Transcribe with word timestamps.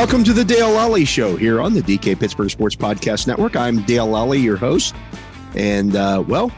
Welcome 0.00 0.24
to 0.24 0.32
the 0.32 0.46
Dale 0.46 0.70
Lolley 0.70 1.06
Show 1.06 1.36
here 1.36 1.60
on 1.60 1.74
the 1.74 1.82
DK 1.82 2.18
Pittsburgh 2.18 2.48
Sports 2.48 2.74
Podcast 2.74 3.26
Network. 3.26 3.54
I'm 3.54 3.82
Dale 3.82 4.08
Lolley, 4.08 4.42
your 4.42 4.56
host. 4.56 4.94
And, 5.54 5.94
uh, 5.94 6.24
well, 6.26 6.50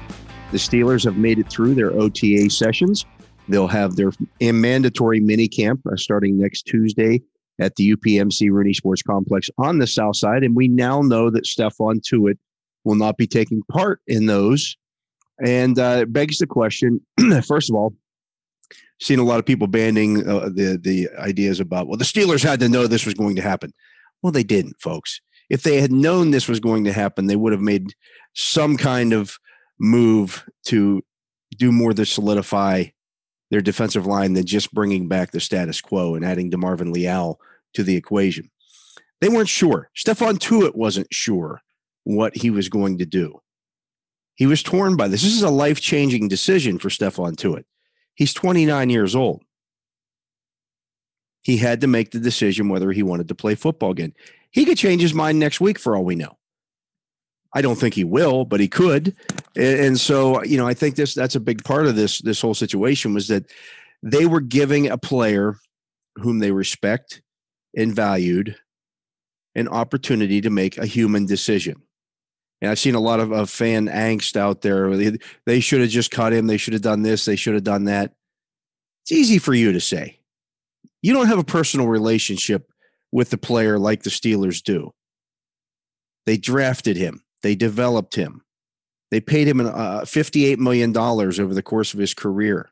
the 0.53 0.59
Steelers 0.59 1.05
have 1.05 1.17
made 1.17 1.41
it 1.41 1.51
through 1.51 1.75
their 1.75 1.91
OTA 1.91 2.51
sessions. 2.51 3.05
They'll 3.49 3.67
have 3.67 3.97
their 3.97 4.13
mandatory 4.41 5.19
mini 5.19 5.49
camp 5.49 5.81
uh, 5.91 5.97
starting 5.97 6.39
next 6.39 6.69
Tuesday 6.69 7.21
at 7.59 7.75
the 7.75 7.97
UPMC 7.97 8.49
Rooney 8.53 8.75
Sports 8.75 9.03
Complex 9.03 9.51
on 9.59 9.81
the 9.81 9.89
south 9.89 10.15
side. 10.15 10.45
And 10.45 10.55
we 10.55 10.69
now 10.69 11.03
know 11.03 11.29
that 11.29 11.43
Stephon 11.43 12.01
Tuitt 12.01 12.39
will 12.85 12.95
not 12.95 13.17
be 13.17 13.27
taking 13.27 13.61
part 13.65 14.01
in 14.07 14.27
those. 14.27 14.77
And 15.45 15.81
uh, 15.81 15.99
it 16.03 16.13
begs 16.13 16.39
the 16.39 16.47
question 16.47 17.01
first 17.45 17.71
of 17.71 17.75
all, 17.75 17.93
seen 19.03 19.19
a 19.19 19.25
lot 19.25 19.39
of 19.39 19.47
people 19.47 19.67
banding 19.67 20.27
uh, 20.29 20.49
the 20.55 20.79
the 20.81 21.09
ideas 21.19 21.61
about 21.61 21.89
well 21.89 21.97
the 21.97 22.05
Steelers 22.05 22.43
had 22.43 22.61
to 22.61 22.69
know 22.69 22.87
this 22.87 23.07
was 23.07 23.15
going 23.15 23.37
to 23.37 23.43
happen. 23.43 23.73
Well, 24.23 24.33
they 24.33 24.45
didn't, 24.45 24.81
folks. 24.81 25.21
If 25.51 25.63
they 25.63 25.81
had 25.81 25.93
known 25.93 26.31
this 26.31 26.49
was 26.49 26.61
going 26.61 26.85
to 26.85 26.93
happen, 26.93 27.27
they 27.27 27.37
would 27.37 27.53
have 27.53 27.61
made 27.61 27.95
some 28.35 28.77
kind 28.77 29.13
of 29.13 29.39
move 29.79 30.45
to 30.67 31.03
do 31.59 31.73
more 31.73 31.93
to 31.93 32.07
solidify 32.07 32.85
their 33.51 33.61
defensive 33.61 34.07
line 34.07 34.33
than 34.33 34.47
just 34.47 34.73
bringing 34.73 35.09
back 35.09 35.31
the 35.31 35.41
status 35.41 35.81
quo 35.81 36.15
and 36.15 36.25
adding 36.25 36.51
DeMarvin 36.51 36.93
Leal 36.93 37.39
to 37.75 37.83
the 37.83 37.97
equation. 37.97 38.51
They 39.21 39.29
weren't 39.29 39.49
sure. 39.49 39.91
Stephon 39.97 40.39
Tuitt 40.39 40.75
wasn't 40.75 41.09
sure 41.13 41.61
what 42.05 42.37
he 42.37 42.51
was 42.51 42.69
going 42.69 42.99
to 42.99 43.07
do. 43.07 43.41
He 44.35 44.47
was 44.47 44.63
torn 44.63 44.97
by 44.97 45.09
this. 45.09 45.23
This 45.23 45.35
is 45.35 45.43
a 45.43 45.51
life 45.51 45.81
changing 45.81 46.29
decision 46.29 46.79
for 46.79 46.89
Stephon 46.89 47.37
Tuitt. 47.37 47.65
He's 48.15 48.35
29 48.35 48.91
years 48.91 49.15
old. 49.15 49.43
He 51.43 51.57
had 51.57 51.81
to 51.81 51.87
make 51.87 52.13
the 52.13 52.21
decision 52.21 52.69
whether 52.69 52.93
he 52.93 53.03
wanted 53.03 53.29
to 53.29 53.35
play 53.35 53.55
football 53.55 53.91
again. 53.91 54.15
He 54.51 54.65
could 54.65 54.79
change 54.79 55.03
his 55.03 55.15
mind 55.15 55.39
next 55.39 55.61
week 55.61 55.79
for 55.79 55.97
all 55.97 56.05
we 56.05 56.15
know. 56.15 56.37
I 57.55 57.63
don't 57.63 57.77
think 57.77 57.95
he 57.95 58.05
will, 58.05 58.45
but 58.45 58.61
he 58.61 58.69
could. 58.69 59.15
And 59.57 59.99
so, 59.99 60.43
you 60.43 60.57
know, 60.57 60.67
I 60.67 60.75
think 60.75 60.97
this 60.97 61.15
that's 61.15 61.35
a 61.35 61.41
big 61.41 61.65
part 61.65 61.87
of 61.87 61.97
this 61.97 62.21
this 62.21 62.41
whole 62.41 62.55
situation 62.55 63.13
was 63.13 63.29
that 63.29 63.51
they 64.03 64.25
were 64.25 64.41
giving 64.41 64.89
a 64.89 64.97
player 64.97 65.57
whom 66.17 66.39
they 66.39 66.51
respect 66.51 67.23
and 67.77 67.95
valued 67.95 68.57
an 69.55 69.69
opportunity 69.69 70.41
to 70.41 70.51
make 70.51 70.79
a 70.79 70.87
human 70.87 71.27
decision. 71.27 71.83
And 72.63 72.71
I've 72.71 72.79
seen 72.79 72.95
a 72.95 73.01
lot 73.01 73.19
of, 73.19 73.33
of 73.33 73.51
fan 73.51 73.89
angst 73.89 74.37
out 74.37 74.63
there. 74.63 74.97
They, 74.97 75.19
they 75.47 75.59
should 75.59 75.81
have 75.81 75.91
just 75.91 76.13
cut 76.13 76.33
him. 76.33 76.47
They 76.47 76.57
should 76.57 76.75
have 76.75 76.83
done 76.83 77.03
this. 77.03 77.25
They 77.25 77.35
should 77.35 77.55
have 77.55 77.65
done 77.65 77.85
that. 77.85 78.13
It's 79.03 79.11
easy 79.11 79.39
for 79.39 79.53
you 79.53 79.73
to 79.73 79.81
say. 79.81 80.21
You 81.03 81.13
don't 81.13 81.27
have 81.27 81.41
a 81.41 81.45
personal 81.45 81.89
relationship 81.89 82.71
with 83.11 83.31
the 83.31 83.37
player 83.37 83.81
like 83.81 84.05
the 84.05 84.11
Steelers 84.11 84.63
do. 84.63 84.95
They 86.25 86.37
drafted 86.37 86.97
him, 86.97 87.25
they 87.43 87.57
developed 87.57 88.15
him, 88.15 88.43
they 89.11 89.21
paid 89.21 89.49
him 89.49 89.61
uh, 89.61 90.03
$58 90.03 90.59
million 90.59 90.97
over 90.97 91.53
the 91.53 91.63
course 91.63 91.93
of 91.93 91.99
his 91.99 92.15
career. 92.15 92.71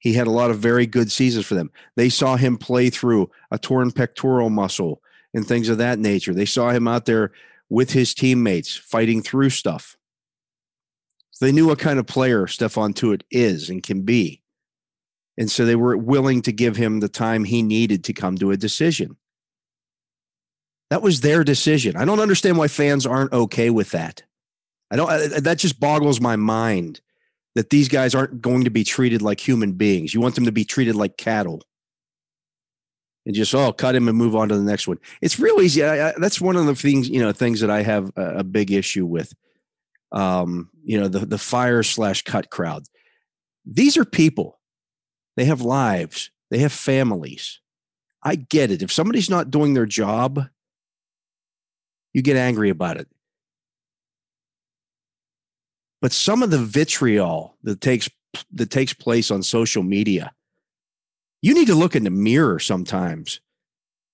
He 0.00 0.14
had 0.14 0.26
a 0.26 0.32
lot 0.32 0.50
of 0.50 0.58
very 0.58 0.86
good 0.86 1.12
seasons 1.12 1.46
for 1.46 1.54
them. 1.54 1.70
They 1.94 2.08
saw 2.08 2.34
him 2.34 2.58
play 2.58 2.90
through 2.90 3.30
a 3.52 3.58
torn 3.58 3.92
pectoral 3.92 4.50
muscle 4.50 5.00
and 5.32 5.46
things 5.46 5.68
of 5.68 5.78
that 5.78 6.00
nature. 6.00 6.34
They 6.34 6.44
saw 6.44 6.70
him 6.70 6.88
out 6.88 7.06
there 7.06 7.30
with 7.72 7.92
his 7.92 8.12
teammates 8.12 8.76
fighting 8.76 9.22
through 9.22 9.48
stuff. 9.48 9.96
So 11.30 11.46
they 11.46 11.52
knew 11.52 11.68
what 11.68 11.78
kind 11.78 11.98
of 11.98 12.06
player 12.06 12.44
Stephon 12.46 12.92
Tuitt 12.92 13.22
is 13.30 13.70
and 13.70 13.82
can 13.82 14.02
be. 14.02 14.42
And 15.38 15.50
so 15.50 15.64
they 15.64 15.74
were 15.74 15.96
willing 15.96 16.42
to 16.42 16.52
give 16.52 16.76
him 16.76 17.00
the 17.00 17.08
time 17.08 17.44
he 17.44 17.62
needed 17.62 18.04
to 18.04 18.12
come 18.12 18.36
to 18.36 18.50
a 18.50 18.58
decision. 18.58 19.16
That 20.90 21.00
was 21.00 21.22
their 21.22 21.44
decision. 21.44 21.96
I 21.96 22.04
don't 22.04 22.20
understand 22.20 22.58
why 22.58 22.68
fans 22.68 23.06
aren't 23.06 23.32
okay 23.32 23.70
with 23.70 23.92
that. 23.92 24.22
I 24.90 24.96
don't, 24.96 25.42
that 25.42 25.56
just 25.56 25.80
boggles 25.80 26.20
my 26.20 26.36
mind 26.36 27.00
that 27.54 27.70
these 27.70 27.88
guys 27.88 28.14
aren't 28.14 28.42
going 28.42 28.64
to 28.64 28.70
be 28.70 28.84
treated 28.84 29.22
like 29.22 29.40
human 29.40 29.72
beings. 29.72 30.12
You 30.12 30.20
want 30.20 30.34
them 30.34 30.44
to 30.44 30.52
be 30.52 30.66
treated 30.66 30.94
like 30.94 31.16
cattle 31.16 31.62
and 33.24 33.34
just 33.34 33.54
oh 33.54 33.72
cut 33.72 33.94
him 33.94 34.08
and 34.08 34.16
move 34.16 34.34
on 34.34 34.48
to 34.48 34.56
the 34.56 34.62
next 34.62 34.88
one. 34.88 34.98
It's 35.20 35.38
real 35.38 35.60
easy. 35.60 35.84
I, 35.84 36.10
I, 36.10 36.14
that's 36.18 36.40
one 36.40 36.56
of 36.56 36.66
the 36.66 36.74
things 36.74 37.08
you 37.08 37.20
know 37.20 37.32
things 37.32 37.60
that 37.60 37.70
I 37.70 37.82
have 37.82 38.12
a, 38.16 38.38
a 38.38 38.44
big 38.44 38.70
issue 38.70 39.06
with. 39.06 39.32
Um, 40.10 40.70
you 40.84 41.00
know 41.00 41.08
the 41.08 41.20
the 41.20 41.38
fire 41.38 41.82
slash 41.82 42.22
cut 42.22 42.50
crowd. 42.50 42.84
These 43.64 43.96
are 43.96 44.04
people. 44.04 44.58
They 45.36 45.44
have 45.44 45.62
lives. 45.62 46.30
They 46.50 46.58
have 46.58 46.72
families. 46.72 47.60
I 48.22 48.36
get 48.36 48.70
it. 48.70 48.82
If 48.82 48.92
somebody's 48.92 49.30
not 49.30 49.50
doing 49.50 49.74
their 49.74 49.86
job, 49.86 50.46
you 52.12 52.22
get 52.22 52.36
angry 52.36 52.70
about 52.70 52.98
it. 52.98 53.08
But 56.00 56.12
some 56.12 56.42
of 56.42 56.50
the 56.50 56.58
vitriol 56.58 57.56
that 57.62 57.80
takes 57.80 58.08
that 58.52 58.70
takes 58.70 58.92
place 58.92 59.30
on 59.30 59.42
social 59.42 59.82
media 59.82 60.32
you 61.42 61.54
need 61.54 61.66
to 61.66 61.74
look 61.74 61.96
in 61.96 62.04
the 62.04 62.10
mirror 62.10 62.58
sometimes 62.60 63.40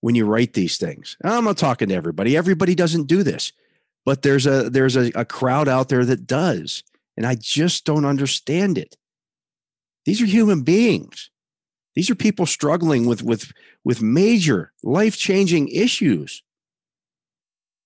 when 0.01 0.15
you 0.15 0.25
write 0.25 0.55
these 0.55 0.79
things. 0.79 1.17
I'm 1.23 1.45
not 1.45 1.59
talking 1.59 1.89
to 1.89 1.95
everybody. 1.95 2.37
Everybody 2.37 2.75
doesn't 2.75 3.07
do 3.07 3.23
this, 3.23 3.53
but 4.05 4.23
there's 4.23 4.47
a 4.47 4.71
there's 4.71 4.97
a, 4.97 5.13
a 5.15 5.25
crowd 5.25 5.69
out 5.69 5.91
there 5.91 6.05
that 6.05 6.27
does, 6.27 6.83
and 7.17 7.27
I 7.27 7.35
just 7.35 7.85
don't 7.85 8.07
understand 8.07 8.79
it. 8.79 8.97
These 10.07 10.23
are 10.23 10.27
human 10.27 10.63
beings. 10.63 11.31
These 11.95 12.11
are 12.11 12.15
people 12.15 12.47
struggling 12.47 13.07
with 13.07 13.23
with 13.23 13.53
with 13.85 14.01
major 14.01 14.73
life 14.83 15.17
changing 15.17 15.69
issues. 15.69 16.43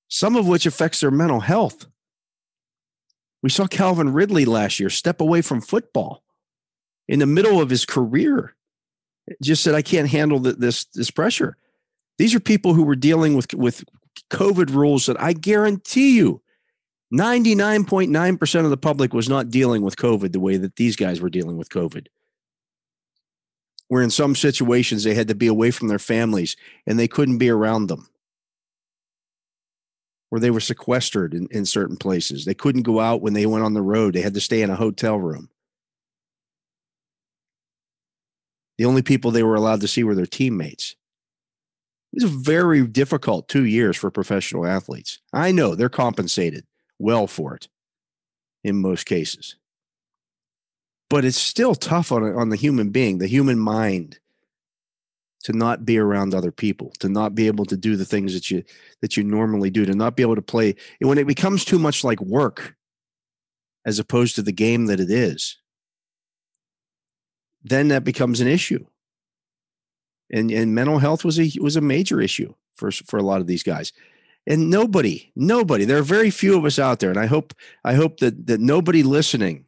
Some 0.09 0.37
of 0.37 0.47
which 0.47 0.67
affects 0.67 1.01
their 1.01 1.11
mental 1.11 1.41
health. 1.41 1.87
We 3.43 3.51
saw 3.51 3.67
Calvin 3.67 4.13
Ridley 4.13 4.45
last 4.45 4.79
year 4.79 4.91
step 4.91 5.21
away 5.21 5.43
from 5.43 5.61
football 5.61 6.23
in 7.09 7.19
the 7.19 7.27
middle 7.27 7.61
of 7.61 7.71
his 7.71 7.85
career 7.85 8.55
just 9.43 9.63
said, 9.63 9.75
I 9.75 9.83
can't 9.83 10.09
handle 10.09 10.39
the, 10.39 10.53
this 10.53 10.85
this 10.87 11.11
pressure. 11.11 11.57
These 12.19 12.35
are 12.35 12.41
people 12.41 12.75
who 12.75 12.83
were 12.83 12.97
dealing 12.97 13.35
with 13.35 13.53
with 13.55 13.85
COVID 14.31 14.75
rules 14.75 15.07
that 15.07 15.21
I 15.21 15.33
guarantee 15.33 16.17
you, 16.17 16.43
ninety 17.11 17.55
nine 17.55 17.85
point 17.85 18.11
nine 18.11 18.37
percent 18.37 18.65
of 18.65 18.71
the 18.71 18.77
public 18.77 19.13
was 19.13 19.29
not 19.29 19.51
dealing 19.51 19.83
with 19.83 19.97
COVID 19.97 20.33
the 20.33 20.41
way 20.41 20.57
that 20.57 20.77
these 20.77 20.97
guys 20.97 21.21
were 21.21 21.31
dealing 21.31 21.57
with 21.57 21.69
COVID. 21.69 22.09
Where 23.89 24.03
in 24.03 24.11
some 24.11 24.35
situations 24.35 25.05
they 25.05 25.15
had 25.15 25.29
to 25.29 25.35
be 25.35 25.47
away 25.47 25.71
from 25.71 25.89
their 25.89 25.99
families 25.99 26.57
and 26.87 26.99
they 26.99 27.09
couldn't 27.09 27.39
be 27.39 27.51
around 27.51 27.89
them. 27.89 28.09
Where 30.31 30.41
they 30.41 30.51
were 30.51 30.61
sequestered 30.61 31.35
in, 31.35 31.47
in 31.51 31.67
certain 31.67 31.99
places. 31.99 32.47
They 32.47 32.55
couldn't 32.55 32.83
go 32.83 33.01
out 33.01 33.21
when 33.21 33.35
they 33.35 33.45
went 33.45 33.65
on 33.65 33.75
the 33.75 33.83
road. 33.83 34.15
They 34.15 34.23
had 34.23 34.33
to 34.33 34.41
stay 34.41 34.63
in 34.63 34.71
a 34.71 34.77
hotel 34.77 35.19
room. 35.19 35.51
The 38.83 38.89
only 38.89 39.03
people 39.03 39.31
they 39.31 39.45
were 39.45 39.55
allowed 39.55 39.81
to 39.83 39.87
see 39.87 40.03
were 40.03 40.17
their 40.17 40.27
teammates. 40.27 40.97
It 42.13 42.25
was 42.25 42.25
a 42.25 42.37
very 42.37 42.85
difficult 42.85 43.47
two 43.47 43.65
years 43.65 43.97
for 43.97 44.11
professional 44.11 44.67
athletes. 44.67 45.21
I 45.33 45.53
know 45.53 45.77
they're 45.77 45.89
compensated 45.89 46.67
well 46.99 47.29
for 47.29 47.55
it 47.55 47.69
in 48.65 48.75
most 48.75 49.07
cases. 49.07 49.55
But 51.09 51.25
it's 51.25 51.39
still 51.39 51.77
tough 51.77 52.11
on, 52.11 52.25
on 52.35 52.49
the 52.49 52.57
human 52.57 52.91
being, 52.91 53.19
the 53.19 53.29
human 53.29 53.57
mind 53.57 54.19
to 55.45 55.53
not 55.53 55.85
be 55.85 55.97
around 55.97 56.35
other 56.35 56.51
people, 56.51 56.93
to 56.99 57.09
not 57.09 57.37
be 57.37 57.47
able 57.47 57.67
to 57.67 57.77
do 57.77 57.95
the 57.95 58.05
things 58.05 58.35
that 58.35 58.51
you 58.51 58.65
that 59.01 59.17
you 59.17 59.23
normally 59.23 59.71
do, 59.71 59.85
to 59.85 59.95
not 59.95 60.17
be 60.17 60.25
able 60.25 60.35
to 60.35 60.43
play. 60.43 60.75
And 61.01 61.09
when 61.09 61.19
it 61.19 61.29
becomes 61.29 61.65
too 61.65 61.79
much 61.79 62.03
like 62.03 62.21
work 62.21 62.75
as 63.87 64.01
opposed 64.01 64.35
to 64.35 64.43
the 64.43 64.51
game 64.51 64.87
that 64.87 64.99
it 64.99 65.09
is, 65.09 65.62
then 67.65 67.89
that 67.89 68.05
becomes 68.05 68.41
an 68.41 68.49
issue. 68.49 68.87
And 70.31 70.51
and 70.51 70.75
mental 70.75 70.99
health 70.99 71.25
was 71.25 71.39
a 71.39 71.51
was 71.61 71.77
a 71.77 71.81
major 71.81 72.21
issue 72.21 72.55
for 72.75 72.91
for 72.91 73.19
a 73.19 73.23
lot 73.23 73.41
of 73.41 73.47
these 73.47 73.63
guys. 73.63 73.93
And 74.45 74.71
nobody, 74.71 75.31
nobody, 75.37 75.85
there 75.85 75.99
are 75.99 76.03
very 76.03 76.31
few 76.31 76.59
of 76.59 76.65
us 76.65 76.79
out 76.79 76.99
there, 76.99 77.11
and 77.11 77.19
I 77.19 77.27
hope 77.27 77.55
I 77.85 77.95
hope 77.95 78.19
that 78.21 78.47
that 78.47 78.61
nobody 78.61 79.03
listening 79.03 79.67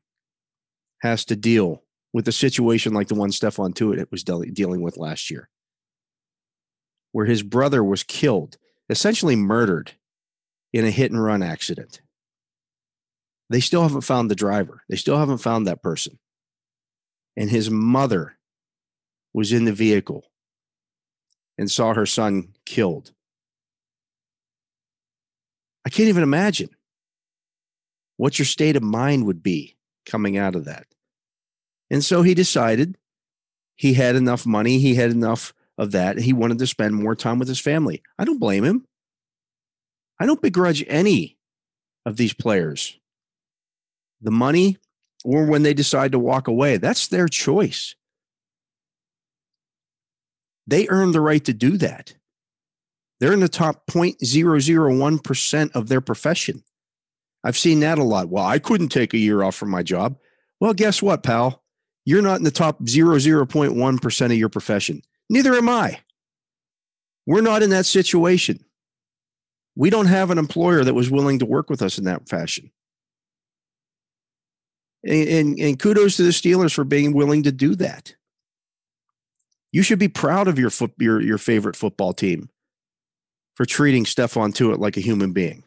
has 1.02 1.24
to 1.26 1.36
deal 1.36 1.84
with 2.12 2.26
a 2.28 2.32
situation 2.32 2.94
like 2.94 3.08
the 3.08 3.14
one 3.14 3.30
Stephon 3.30 3.74
Tuitt 3.74 4.10
was 4.10 4.24
de- 4.24 4.50
dealing 4.50 4.80
with 4.80 4.96
last 4.96 5.30
year 5.30 5.48
where 7.14 7.26
his 7.26 7.44
brother 7.44 7.84
was 7.84 8.02
killed, 8.02 8.58
essentially 8.88 9.36
murdered 9.36 9.92
in 10.72 10.84
a 10.84 10.90
hit 10.90 11.12
and 11.12 11.22
run 11.22 11.44
accident. 11.44 12.02
They 13.48 13.60
still 13.60 13.82
haven't 13.82 14.00
found 14.00 14.28
the 14.28 14.34
driver. 14.34 14.82
They 14.88 14.96
still 14.96 15.16
haven't 15.16 15.38
found 15.38 15.64
that 15.68 15.80
person. 15.80 16.18
And 17.36 17.50
his 17.50 17.70
mother 17.70 18.36
was 19.32 19.52
in 19.52 19.64
the 19.64 19.72
vehicle 19.72 20.24
and 21.58 21.70
saw 21.70 21.94
her 21.94 22.06
son 22.06 22.54
killed. 22.64 23.12
I 25.84 25.90
can't 25.90 26.08
even 26.08 26.22
imagine 26.22 26.70
what 28.16 28.38
your 28.38 28.46
state 28.46 28.76
of 28.76 28.82
mind 28.82 29.26
would 29.26 29.42
be 29.42 29.76
coming 30.06 30.36
out 30.36 30.54
of 30.54 30.64
that. 30.64 30.86
And 31.90 32.04
so 32.04 32.22
he 32.22 32.34
decided 32.34 32.96
he 33.76 33.94
had 33.94 34.16
enough 34.16 34.46
money, 34.46 34.78
he 34.78 34.94
had 34.94 35.10
enough 35.10 35.52
of 35.76 35.90
that. 35.92 36.18
He 36.18 36.32
wanted 36.32 36.58
to 36.60 36.66
spend 36.66 36.94
more 36.94 37.16
time 37.16 37.38
with 37.38 37.48
his 37.48 37.60
family. 37.60 38.02
I 38.18 38.24
don't 38.24 38.38
blame 38.38 38.64
him. 38.64 38.86
I 40.20 40.26
don't 40.26 40.40
begrudge 40.40 40.84
any 40.86 41.36
of 42.06 42.16
these 42.16 42.32
players 42.32 42.98
the 44.20 44.30
money 44.30 44.78
or 45.24 45.46
when 45.46 45.62
they 45.62 45.74
decide 45.74 46.12
to 46.12 46.18
walk 46.18 46.46
away. 46.46 46.76
That's 46.76 47.08
their 47.08 47.26
choice. 47.26 47.94
They 50.66 50.86
earn 50.88 51.12
the 51.12 51.20
right 51.20 51.44
to 51.44 51.52
do 51.52 51.76
that. 51.78 52.14
They're 53.20 53.32
in 53.32 53.40
the 53.40 53.48
top 53.48 53.86
0.001% 53.86 55.72
of 55.74 55.88
their 55.88 56.00
profession. 56.00 56.62
I've 57.42 57.58
seen 57.58 57.80
that 57.80 57.98
a 57.98 58.04
lot. 58.04 58.28
Well, 58.28 58.44
I 58.44 58.58
couldn't 58.58 58.88
take 58.88 59.14
a 59.14 59.18
year 59.18 59.42
off 59.42 59.54
from 59.54 59.70
my 59.70 59.82
job. 59.82 60.16
Well, 60.60 60.74
guess 60.74 61.02
what, 61.02 61.22
pal? 61.22 61.62
You're 62.04 62.22
not 62.22 62.38
in 62.38 62.44
the 62.44 62.50
top 62.50 62.80
0.01% 62.80 64.24
of 64.26 64.32
your 64.32 64.48
profession. 64.48 65.02
Neither 65.30 65.54
am 65.54 65.68
I. 65.68 66.00
We're 67.26 67.40
not 67.40 67.62
in 67.62 67.70
that 67.70 67.86
situation. 67.86 68.64
We 69.76 69.90
don't 69.90 70.06
have 70.06 70.30
an 70.30 70.38
employer 70.38 70.84
that 70.84 70.94
was 70.94 71.10
willing 71.10 71.38
to 71.38 71.46
work 71.46 71.70
with 71.70 71.82
us 71.82 71.98
in 71.98 72.04
that 72.04 72.28
fashion. 72.28 72.70
And, 75.06 75.58
and, 75.58 75.78
kudos 75.78 76.16
to 76.16 76.22
the 76.22 76.30
Steelers 76.30 76.72
for 76.72 76.84
being 76.84 77.12
willing 77.12 77.42
to 77.42 77.52
do 77.52 77.74
that. 77.74 78.14
You 79.70 79.82
should 79.82 79.98
be 79.98 80.08
proud 80.08 80.48
of 80.48 80.58
your 80.58 80.70
foot, 80.70 80.92
your, 80.98 81.20
your 81.20 81.36
favorite 81.36 81.76
football 81.76 82.14
team 82.14 82.48
for 83.54 83.66
treating 83.66 84.04
Stephon 84.04 84.54
Tuitt 84.54 84.78
like 84.78 84.96
a 84.96 85.02
human 85.02 85.32
being, 85.32 85.64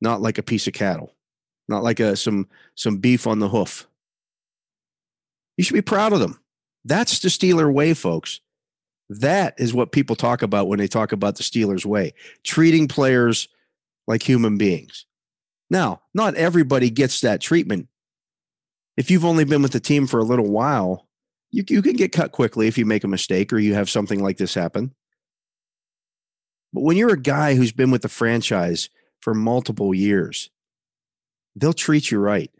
not 0.00 0.20
like 0.20 0.38
a 0.38 0.42
piece 0.42 0.66
of 0.66 0.74
cattle, 0.74 1.14
not 1.68 1.82
like 1.82 2.00
a 2.00 2.16
some 2.16 2.48
some 2.74 2.98
beef 2.98 3.26
on 3.26 3.38
the 3.38 3.48
hoof. 3.48 3.86
You 5.56 5.64
should 5.64 5.74
be 5.74 5.82
proud 5.82 6.12
of 6.12 6.20
them. 6.20 6.38
That's 6.84 7.20
the 7.20 7.28
Steeler 7.28 7.72
way, 7.72 7.94
folks. 7.94 8.40
That 9.08 9.54
is 9.58 9.74
what 9.74 9.92
people 9.92 10.16
talk 10.16 10.42
about 10.42 10.68
when 10.68 10.78
they 10.78 10.88
talk 10.88 11.12
about 11.12 11.36
the 11.36 11.42
Steelers' 11.42 11.84
way, 11.84 12.14
treating 12.44 12.88
players 12.88 13.48
like 14.06 14.22
human 14.22 14.56
beings. 14.56 15.06
Now, 15.70 16.02
not 16.14 16.34
everybody 16.34 16.90
gets 16.90 17.20
that 17.20 17.40
treatment. 17.40 17.88
If 18.96 19.10
you've 19.10 19.24
only 19.24 19.44
been 19.44 19.62
with 19.62 19.72
the 19.72 19.80
team 19.80 20.06
for 20.06 20.18
a 20.18 20.24
little 20.24 20.50
while, 20.50 21.08
you, 21.50 21.64
you 21.68 21.82
can 21.82 21.94
get 21.94 22.12
cut 22.12 22.32
quickly 22.32 22.66
if 22.66 22.76
you 22.76 22.86
make 22.86 23.04
a 23.04 23.08
mistake 23.08 23.52
or 23.52 23.58
you 23.58 23.74
have 23.74 23.90
something 23.90 24.22
like 24.22 24.38
this 24.38 24.54
happen. 24.54 24.94
But 26.72 26.82
when 26.82 26.96
you're 26.96 27.12
a 27.12 27.20
guy 27.20 27.54
who's 27.54 27.72
been 27.72 27.90
with 27.90 28.02
the 28.02 28.08
franchise 28.08 28.88
for 29.20 29.34
multiple 29.34 29.94
years, 29.94 30.50
they'll 31.54 31.72
treat 31.72 32.10
you 32.10 32.18
right. 32.18 32.50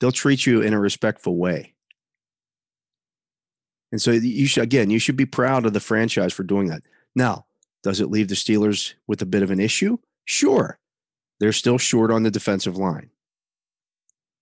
They'll 0.00 0.12
treat 0.12 0.46
you 0.46 0.62
in 0.62 0.74
a 0.74 0.80
respectful 0.80 1.36
way. 1.36 1.74
And 3.92 4.02
so 4.02 4.10
you 4.10 4.46
should 4.46 4.64
again, 4.64 4.90
you 4.90 4.98
should 4.98 5.16
be 5.16 5.26
proud 5.26 5.64
of 5.64 5.74
the 5.74 5.80
franchise 5.80 6.32
for 6.32 6.42
doing 6.42 6.66
that. 6.68 6.82
Now, 7.14 7.46
does 7.84 8.00
it 8.00 8.10
leave 8.10 8.28
the 8.28 8.34
Steelers 8.34 8.94
with 9.06 9.22
a 9.22 9.26
bit 9.26 9.42
of 9.42 9.50
an 9.50 9.60
issue? 9.60 9.98
Sure. 10.24 10.78
They're 11.38 11.52
still 11.52 11.78
short 11.78 12.10
on 12.10 12.22
the 12.22 12.30
defensive 12.30 12.76
line. 12.76 13.11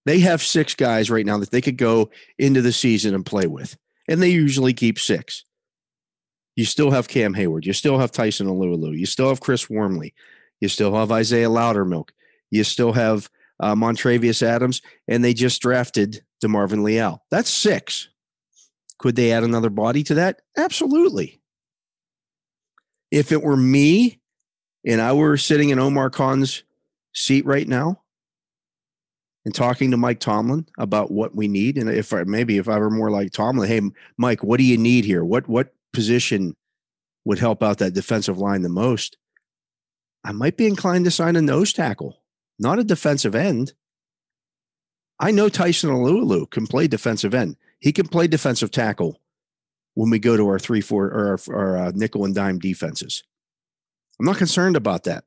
They 0.07 0.21
have 0.21 0.43
six 0.43 0.75
guys 0.75 1.11
right 1.11 1.27
now 1.27 1.39
that 1.39 1.51
they 1.51 1.61
could 1.61 1.77
go 1.77 2.11
into 2.39 2.63
the 2.63 2.73
season 2.73 3.15
and 3.15 3.25
play 3.25 3.47
with, 3.47 3.77
and 4.09 4.23
they 4.23 4.31
usually 4.31 4.73
keep 4.73 4.99
six. 4.99 5.45
You 6.57 6.65
still 6.65 6.91
have 6.91 7.09
Cam 7.09 7.35
Heyward. 7.35 7.65
You 7.65 7.73
still 7.73 7.99
have 7.99 8.11
Tyson 8.11 8.47
Alualu. 8.47 8.99
You 8.99 9.07
still 9.07 9.29
have 9.29 9.41
Chris 9.41 9.71
Wormley. 9.71 10.15
You 10.61 10.69
still 10.69 10.95
have 10.95 11.13
Isaiah 11.13 11.49
Loudermilk. 11.49 12.11
You 12.51 12.65
still 12.65 12.93
have 12.93 13.31
uh, 13.61 13.75
Montravius 13.75 14.43
Adams, 14.43 14.83
and 15.07 15.23
they 15.23 15.35
just 15.35 15.63
drafted 15.63 16.23
DeMarvin 16.43 16.83
Leal. 16.83 17.23
That's 17.31 17.51
six. 17.51 18.09
Could 18.99 19.17
they 19.17 19.33
add 19.33 19.45
another 19.45 19.71
body 19.71 20.03
to 20.05 20.15
that? 20.15 20.41
Absolutely. 20.57 21.41
If 23.11 23.33
it 23.33 23.43
were 23.43 23.57
me 23.57 24.21
and 24.87 25.01
I 25.01 25.13
were 25.13 25.37
sitting 25.37 25.71
in 25.71 25.79
Omar 25.79 26.11
Khan's 26.11 26.63
seat 27.15 27.45
right 27.47 27.67
now 27.67 28.03
and 29.45 29.55
talking 29.55 29.91
to 29.91 29.97
Mike 29.97 30.21
Tomlin 30.21 30.67
about 30.79 31.11
what 31.11 31.35
we 31.35 31.49
need, 31.49 31.79
and 31.79 31.89
if 31.89 32.13
I, 32.13 32.25
maybe 32.25 32.59
if 32.59 32.69
I 32.69 32.79
were 32.79 32.91
more 32.91 33.11
like 33.11 33.33
Tomlin, 33.33 33.69
hey, 33.69 33.81
Mike, 34.17 34.43
what 34.43 34.59
do 34.59 34.65
you 34.65 34.77
need 34.77 35.05
here? 35.05 35.25
What 35.25 35.49
what 35.49 35.75
position 35.93 36.57
would 37.25 37.39
help 37.39 37.63
out 37.63 37.79
that 37.79 37.95
defensive 37.95 38.39
line 38.39 38.63
the 38.63 38.69
most? 38.69 39.17
I 40.25 40.33
might 40.33 40.57
be 40.57 40.67
inclined 40.67 41.07
to 41.07 41.11
sign 41.11 41.37
a 41.37 41.43
nose 41.43 41.73
tackle, 41.73 42.23
not 42.59 42.79
a 42.79 42.85
defensive 42.85 43.35
end. 43.35 43.73
I 45.19 45.31
know 45.31 45.49
Tyson 45.49 45.91
Alualu 45.91 46.51
can 46.51 46.67
play 46.67 46.87
defensive 46.87 47.35
end. 47.35 47.57
He 47.79 47.93
can 47.93 48.09
play 48.09 48.27
defensive 48.27 48.71
tackle 48.71 49.21
when 49.95 50.11
we 50.11 50.19
go 50.19 50.37
to 50.37 50.47
our 50.49 50.59
three, 50.59 50.81
four, 50.81 51.07
or 51.07 51.39
our, 51.49 51.55
our 51.55 51.77
uh, 51.77 51.93
nickel 51.95 52.25
and 52.25 52.35
dime 52.35 52.59
defenses. 52.59 53.23
I'm 54.19 54.27
not 54.27 54.37
concerned 54.37 54.77
about 54.77 55.05
that. 55.05 55.25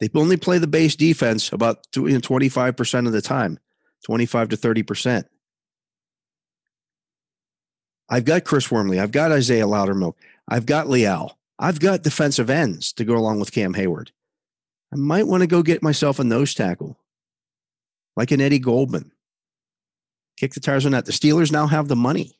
They 0.00 0.08
only 0.14 0.36
play 0.36 0.58
the 0.58 0.66
base 0.66 0.94
defense 0.94 1.52
about 1.52 1.90
25% 1.92 3.06
of 3.06 3.12
the 3.12 3.22
time, 3.22 3.58
25 4.04 4.50
to 4.50 4.56
30%. 4.56 5.24
I've 8.08 8.24
got 8.24 8.44
Chris 8.44 8.70
Wormley. 8.70 9.00
I've 9.00 9.10
got 9.10 9.32
Isaiah 9.32 9.66
Loudermilk. 9.66 10.14
I've 10.48 10.66
got 10.66 10.88
Leal. 10.88 11.36
I've 11.58 11.80
got 11.80 12.02
defensive 12.02 12.48
ends 12.48 12.92
to 12.94 13.04
go 13.04 13.16
along 13.16 13.40
with 13.40 13.52
Cam 13.52 13.74
Heyward. 13.74 14.10
I 14.92 14.96
might 14.96 15.26
want 15.26 15.42
to 15.42 15.46
go 15.46 15.62
get 15.62 15.82
myself 15.82 16.18
a 16.18 16.24
nose 16.24 16.54
tackle, 16.54 16.98
like 18.16 18.30
an 18.30 18.40
Eddie 18.40 18.60
Goldman 18.60 19.10
kick 20.38 20.54
the 20.54 20.60
tires 20.60 20.86
on 20.86 20.92
that. 20.92 21.04
The 21.04 21.12
Steelers 21.12 21.52
now 21.52 21.66
have 21.66 21.88
the 21.88 21.96
money. 21.96 22.38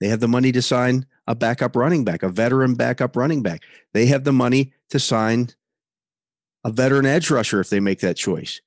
They 0.00 0.08
have 0.08 0.20
the 0.20 0.28
money 0.28 0.52
to 0.52 0.62
sign 0.62 1.06
a 1.26 1.34
backup 1.34 1.76
running 1.76 2.04
back, 2.04 2.22
a 2.22 2.28
veteran 2.28 2.74
backup 2.74 3.16
running 3.16 3.42
back. 3.42 3.62
They 3.92 4.06
have 4.06 4.24
the 4.24 4.32
money 4.32 4.72
to 4.90 4.98
sign 4.98 5.50
a 6.64 6.70
veteran 6.70 7.06
edge 7.06 7.30
rusher 7.30 7.60
if 7.60 7.70
they 7.70 7.80
make 7.80 8.00
that 8.00 8.16
choice. 8.16 8.60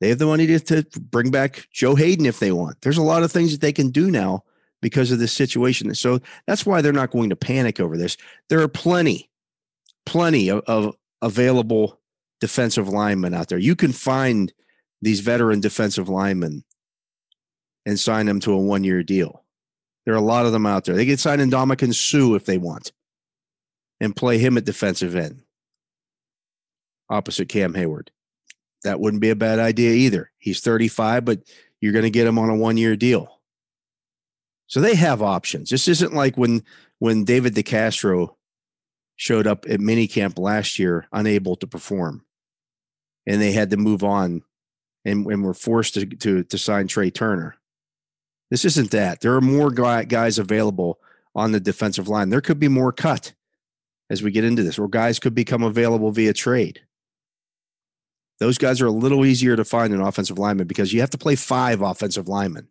They 0.00 0.08
have 0.08 0.18
the 0.18 0.26
money 0.26 0.46
to, 0.46 0.82
to 0.82 1.00
bring 1.00 1.30
back 1.30 1.68
Joe 1.72 1.94
Haden 1.94 2.26
if 2.26 2.40
they 2.40 2.52
want. 2.52 2.80
There's 2.80 2.98
a 2.98 3.02
lot 3.02 3.22
of 3.22 3.30
things 3.30 3.52
that 3.52 3.60
they 3.60 3.72
can 3.72 3.90
do 3.90 4.10
now 4.10 4.44
because 4.80 5.10
of 5.10 5.18
this 5.18 5.32
situation. 5.32 5.94
So 5.94 6.20
that's 6.46 6.64
why 6.64 6.80
they're 6.80 6.92
not 6.92 7.10
going 7.10 7.30
to 7.30 7.36
panic 7.36 7.80
over 7.80 7.98
this. 7.98 8.16
There 8.48 8.62
are 8.62 8.68
plenty, 8.68 9.30
plenty 10.06 10.48
of, 10.48 10.62
of 10.66 10.94
available 11.20 12.00
defensive 12.40 12.88
linemen 12.88 13.34
out 13.34 13.48
there. 13.48 13.58
You 13.58 13.76
can 13.76 13.92
find 13.92 14.52
these 15.02 15.20
veteran 15.20 15.60
defensive 15.60 16.08
linemen 16.08 16.64
and 17.84 18.00
sign 18.00 18.26
them 18.26 18.40
to 18.40 18.52
a 18.52 18.58
one 18.58 18.84
year 18.84 19.02
deal. 19.02 19.44
There 20.06 20.14
are 20.14 20.18
a 20.18 20.22
lot 20.22 20.46
of 20.46 20.52
them 20.52 20.64
out 20.64 20.86
there. 20.86 20.94
They 20.94 21.06
can 21.06 21.18
sign 21.18 21.38
Ndamukong 21.38 21.94
Suh 21.94 22.34
if 22.34 22.46
they 22.46 22.56
want 22.56 22.92
and 24.00 24.16
play 24.16 24.38
him 24.38 24.56
at 24.56 24.64
defensive 24.64 25.14
end 25.14 25.42
opposite 27.10 27.48
Cam 27.48 27.74
Heyward. 27.74 28.08
That 28.84 29.00
wouldn't 29.00 29.20
be 29.20 29.30
a 29.30 29.36
bad 29.36 29.58
idea 29.58 29.92
either. 29.92 30.30
He's 30.38 30.60
35, 30.60 31.24
but 31.24 31.40
you're 31.80 31.92
going 31.92 32.04
to 32.04 32.10
get 32.10 32.26
him 32.26 32.38
on 32.38 32.48
a 32.48 32.56
one 32.56 32.78
year 32.78 32.96
deal. 32.96 33.40
So 34.66 34.80
they 34.80 34.94
have 34.94 35.20
options. 35.20 35.68
This 35.68 35.88
isn't 35.88 36.14
like 36.14 36.38
when 36.38 36.62
when 36.98 37.24
David 37.24 37.54
DeCastro 37.54 38.36
showed 39.16 39.46
up 39.46 39.66
at 39.68 39.80
minicamp 39.80 40.38
last 40.38 40.78
year 40.78 41.06
unable 41.12 41.56
to 41.56 41.66
perform 41.66 42.24
and 43.26 43.40
they 43.40 43.52
had 43.52 43.70
to 43.70 43.76
move 43.76 44.02
on 44.02 44.42
and, 45.04 45.26
and 45.26 45.44
were 45.44 45.54
forced 45.54 45.94
to, 45.94 46.06
to, 46.06 46.44
to 46.44 46.58
sign 46.58 46.88
Trai 46.88 47.12
Turner. 47.12 47.56
This 48.50 48.64
isn't 48.64 48.90
that. 48.90 49.20
There 49.20 49.34
are 49.34 49.40
more 49.40 49.70
guys 49.70 50.38
available 50.38 50.98
on 51.34 51.52
the 51.52 51.60
defensive 51.60 52.08
line. 52.08 52.30
There 52.30 52.40
could 52.40 52.58
be 52.58 52.68
more 52.68 52.92
cut 52.92 53.32
as 54.10 54.22
we 54.22 54.30
get 54.30 54.44
into 54.44 54.62
this, 54.62 54.78
or 54.78 54.88
guys 54.88 55.18
could 55.18 55.34
become 55.34 55.62
available 55.62 56.10
via 56.10 56.32
trade. 56.32 56.80
Those 58.40 58.56
guys 58.56 58.80
are 58.80 58.86
a 58.86 58.90
little 58.90 59.26
easier 59.26 59.54
to 59.54 59.64
find 59.64 59.92
an 59.92 60.00
offensive 60.00 60.38
lineman 60.38 60.66
because 60.66 60.92
you 60.92 61.00
have 61.00 61.10
to 61.10 61.18
play 61.18 61.36
five 61.36 61.82
offensive 61.82 62.26
linemen. 62.26 62.68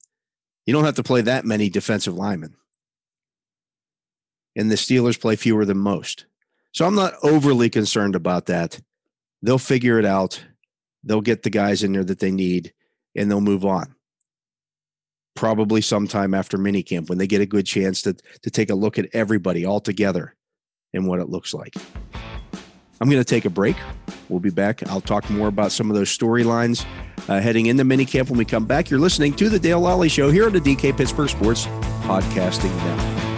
You 0.65 0.73
don't 0.73 0.85
have 0.85 0.95
to 0.95 1.03
play 1.03 1.21
that 1.21 1.45
many 1.45 1.69
defensive 1.69 2.15
linemen. 2.15 2.55
And 4.55 4.69
the 4.69 4.75
Steelers 4.75 5.19
play 5.19 5.35
fewer 5.35 5.65
than 5.65 5.77
most. 5.77 6.25
So 6.73 6.85
I'm 6.85 6.95
not 6.95 7.13
overly 7.23 7.69
concerned 7.69 8.15
about 8.15 8.47
that. 8.47 8.79
They'll 9.43 9.59
figure 9.59 9.99
it 9.99 10.05
out. 10.05 10.43
They'll 11.03 11.21
get 11.21 11.43
the 11.43 11.49
guys 11.49 11.83
in 11.83 11.93
there 11.93 12.03
that 12.03 12.19
they 12.19 12.31
need 12.31 12.73
and 13.15 13.29
they'll 13.29 13.39
move 13.39 13.63
on. 13.63 13.95
Probably 15.35 15.81
sometime 15.81 16.33
after 16.33 16.57
minicamp 16.57 17.09
when 17.09 17.19
they 17.19 17.27
get 17.27 17.41
a 17.41 17.45
good 17.45 17.65
chance 17.65 18.01
to, 18.01 18.15
to 18.41 18.49
take 18.49 18.69
a 18.69 18.75
look 18.75 18.97
at 18.97 19.09
everybody 19.13 19.65
all 19.65 19.79
together 19.79 20.35
and 20.93 21.07
what 21.07 21.19
it 21.19 21.29
looks 21.29 21.53
like. 21.53 21.75
I'm 23.01 23.09
going 23.09 23.21
to 23.21 23.25
take 23.25 23.45
a 23.45 23.49
break. 23.49 23.75
We'll 24.27 24.39
be 24.39 24.49
back. 24.49 24.87
I'll 24.89 25.01
talk 25.01 25.29
more 25.29 25.47
about 25.47 25.71
some 25.71 25.89
of 25.89 25.95
those 25.95 26.15
storylines 26.15 26.85
uh, 27.27 27.39
heading 27.39 27.67
into 27.67 27.83
minicamp 27.83 28.29
when 28.29 28.37
we 28.37 28.45
come 28.45 28.65
back. 28.65 28.89
You're 28.89 28.99
listening 28.99 29.33
to 29.35 29.49
the 29.49 29.59
Dale 29.59 29.81
Lolley 29.81 30.11
Show 30.11 30.29
here 30.29 30.45
on 30.45 30.53
the 30.53 30.61
DK 30.61 30.95
Pittsburgh 30.95 31.29
Sports 31.29 31.65
Podcasting 32.03 32.75
Network. 32.85 33.28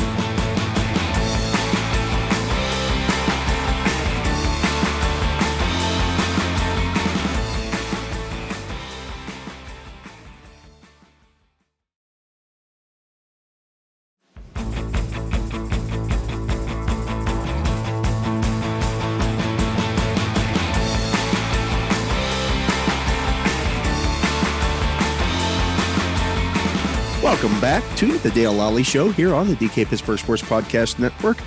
Back 27.62 27.84
to 27.98 28.18
the 28.18 28.32
Dale 28.32 28.56
Lolley 28.56 28.84
Show 28.84 29.12
here 29.12 29.36
on 29.36 29.48
the 29.48 29.54
DK 29.54 29.86
Pittsburgh 29.86 30.18
Sports 30.18 30.42
Podcast 30.42 30.98
Network. 30.98 31.38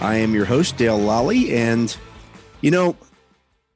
I 0.00 0.14
am 0.14 0.32
your 0.32 0.44
host, 0.44 0.76
Dale 0.76 0.96
Lolley. 0.96 1.50
And, 1.50 1.94
you 2.60 2.70
know, 2.70 2.96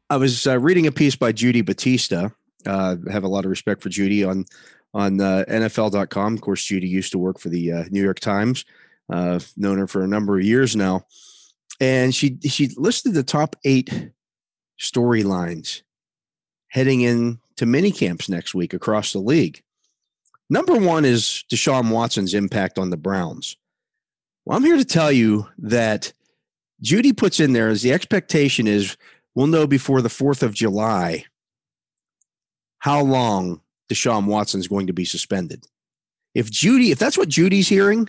I 0.08 0.16
was 0.16 0.46
uh, 0.46 0.60
reading 0.60 0.86
a 0.86 0.92
piece 0.92 1.16
by 1.16 1.32
Judy 1.32 1.62
Battista. 1.62 2.32
Uh, 2.64 2.94
I 3.08 3.12
have 3.12 3.24
a 3.24 3.28
lot 3.28 3.44
of 3.44 3.50
respect 3.50 3.82
for 3.82 3.88
Judy 3.88 4.22
on 4.22 4.44
on 4.94 5.20
uh, 5.20 5.44
NFL.com. 5.48 6.34
Of 6.34 6.40
course, 6.40 6.64
Judy 6.64 6.86
used 6.86 7.10
to 7.10 7.18
work 7.18 7.40
for 7.40 7.48
the 7.48 7.72
uh, 7.72 7.84
New 7.90 8.02
York 8.02 8.20
Times. 8.20 8.64
Uh, 9.12 9.40
known 9.56 9.78
her 9.78 9.88
for 9.88 10.04
a 10.04 10.08
number 10.08 10.38
of 10.38 10.44
years 10.44 10.76
now, 10.76 11.04
and 11.80 12.14
she 12.14 12.38
she 12.44 12.68
listed 12.76 13.14
the 13.14 13.24
top 13.24 13.56
eight 13.64 14.10
storylines 14.80 15.82
heading 16.68 17.00
into 17.00 17.66
mini 17.66 17.90
camps 17.90 18.28
next 18.28 18.54
week 18.54 18.74
across 18.74 19.12
the 19.12 19.18
league. 19.18 19.64
Number 20.50 20.76
one 20.76 21.04
is 21.04 21.44
Deshaun 21.50 21.90
Watson's 21.90 22.34
impact 22.34 22.78
on 22.78 22.90
the 22.90 22.96
Browns. 22.96 23.56
Well, 24.44 24.58
I'm 24.58 24.64
here 24.64 24.76
to 24.76 24.84
tell 24.84 25.12
you 25.12 25.46
that 25.58 26.12
Judy 26.82 27.12
puts 27.12 27.38
in 27.38 27.52
there 27.52 27.68
as 27.68 27.82
the 27.82 27.92
expectation 27.92 28.66
is 28.66 28.96
we'll 29.34 29.46
know 29.46 29.66
before 29.66 30.02
the 30.02 30.08
4th 30.08 30.42
of 30.42 30.52
July 30.52 31.24
how 32.78 33.00
long 33.00 33.60
Deshaun 33.90 34.26
Watson's 34.26 34.66
going 34.66 34.88
to 34.88 34.92
be 34.92 35.04
suspended. 35.04 35.66
If 36.34 36.50
Judy, 36.50 36.90
if 36.90 36.98
that's 36.98 37.18
what 37.18 37.28
Judy's 37.28 37.68
hearing, 37.68 38.08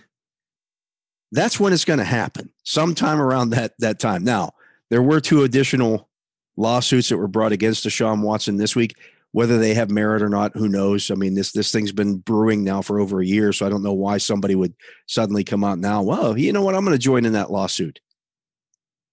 that's 1.30 1.60
when 1.60 1.72
it's 1.72 1.84
going 1.84 1.98
to 1.98 2.04
happen, 2.04 2.50
sometime 2.64 3.20
around 3.20 3.50
that 3.50 3.72
that 3.78 3.98
time. 3.98 4.24
Now, 4.24 4.52
there 4.90 5.02
were 5.02 5.20
two 5.20 5.44
additional 5.44 6.08
lawsuits 6.56 7.08
that 7.08 7.16
were 7.16 7.28
brought 7.28 7.52
against 7.52 7.84
Deshaun 7.84 8.22
Watson 8.22 8.56
this 8.56 8.76
week. 8.76 8.96
Whether 9.32 9.58
they 9.58 9.72
have 9.74 9.90
merit 9.90 10.22
or 10.22 10.28
not, 10.28 10.54
who 10.54 10.68
knows? 10.68 11.10
I 11.10 11.14
mean, 11.14 11.34
this 11.34 11.52
this 11.52 11.72
thing's 11.72 11.92
been 11.92 12.18
brewing 12.18 12.64
now 12.64 12.82
for 12.82 13.00
over 13.00 13.20
a 13.20 13.26
year, 13.26 13.52
so 13.52 13.66
I 13.66 13.70
don't 13.70 13.82
know 13.82 13.94
why 13.94 14.18
somebody 14.18 14.54
would 14.54 14.74
suddenly 15.06 15.42
come 15.42 15.64
out 15.64 15.78
now. 15.78 16.02
Well, 16.02 16.36
you 16.36 16.52
know 16.52 16.62
what? 16.62 16.74
I'm 16.74 16.84
going 16.84 16.94
to 16.94 17.02
join 17.02 17.24
in 17.24 17.32
that 17.32 17.50
lawsuit. 17.50 18.00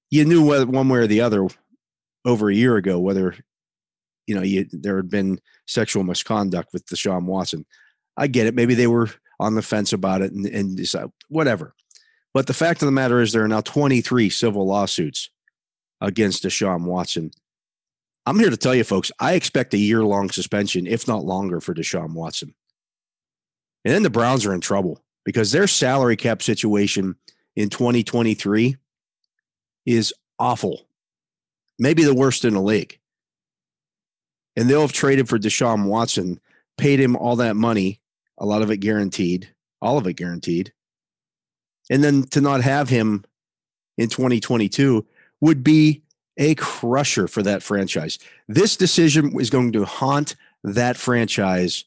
You 0.10 0.26
knew 0.26 0.46
whether 0.46 0.66
one 0.66 0.90
way 0.90 1.00
or 1.00 1.08
the 1.08 1.22
other 1.22 1.48
over 2.26 2.50
a 2.50 2.56
year 2.56 2.76
ago 2.76 3.00
whether 3.00 3.34
you 4.28 4.36
know 4.36 4.42
you, 4.42 4.68
there 4.72 4.98
had 4.98 5.10
been 5.10 5.40
sexual 5.68 6.04
misconduct 6.04 6.70
with 6.74 6.86
Deshaun 6.86 7.24
Watson. 7.24 7.66
I 8.18 8.28
get 8.28 8.48
it. 8.48 8.56
Maybe 8.56 8.76
they 8.76 8.88
were 8.88 9.10
on 9.40 9.56
the 9.56 9.62
fence 9.62 9.94
about 9.94 10.22
it 10.22 10.34
and, 10.34 10.46
and 10.46 10.76
decide 10.76 11.08
whatever. 11.30 11.74
But 12.34 12.48
the 12.48 12.54
fact 12.54 12.82
of 12.82 12.86
the 12.86 12.92
matter 12.92 13.22
is, 13.22 13.32
there 13.32 13.44
are 13.44 13.48
now 13.48 13.62
23 13.62 14.30
civil 14.30 14.68
lawsuits 14.68 15.30
against 16.02 16.44
Deshaun 16.44 16.84
Watson 16.84 17.32
I'm 18.30 18.38
here 18.38 18.52
to 18.52 18.58
tell 18.58 18.76
you, 18.76 18.84
folks, 18.84 19.12
I 19.20 19.34
expect 19.34 19.74
a 19.74 19.78
year 19.80 20.04
long 20.04 20.30
suspension, 20.30 20.86
if 20.86 21.08
not 21.08 21.26
longer, 21.26 21.60
for 21.60 21.74
Deshaun 21.74 22.14
Watson. 22.14 22.54
And 23.84 23.92
then 23.92 24.04
the 24.04 24.12
Browns 24.12 24.46
are 24.46 24.54
in 24.54 24.62
trouble 24.62 25.04
because 25.26 25.52
their 25.52 25.66
salary 25.66 26.16
cap 26.16 26.44
situation 26.44 27.16
in 27.56 27.70
2023 27.70 28.78
is 29.88 30.14
awful, 30.38 30.86
maybe 31.80 32.04
the 32.04 32.14
worst 32.14 32.46
in 32.46 32.54
the 32.54 32.62
league. 32.62 33.00
And 34.56 34.70
they'll 34.70 34.82
have 34.82 34.94
traded 34.94 35.28
for 35.28 35.40
Deshaun 35.40 35.88
Watson, 35.88 36.40
paid 36.78 37.00
him 37.00 37.16
all 37.16 37.38
that 37.38 37.56
money, 37.56 38.00
a 38.38 38.46
lot 38.46 38.62
of 38.62 38.70
it 38.70 38.78
guaranteed, 38.78 39.50
all 39.82 39.98
of 39.98 40.06
it 40.06 40.14
guaranteed. 40.14 40.72
And 41.90 42.04
then 42.04 42.26
to 42.28 42.42
not 42.42 42.62
have 42.62 42.90
him 42.90 43.26
in 43.98 44.08
2022 44.08 45.04
would 45.42 45.64
be 45.64 46.04
a 46.39 46.55
crusher 46.55 47.27
for 47.27 47.43
that 47.43 47.62
franchise. 47.62 48.17
This 48.48 48.77
decision 48.77 49.39
is 49.39 49.51
going 49.51 49.74
to 49.74 49.86
haunt 49.86 50.36
that 50.63 50.98
franchise 50.98 51.84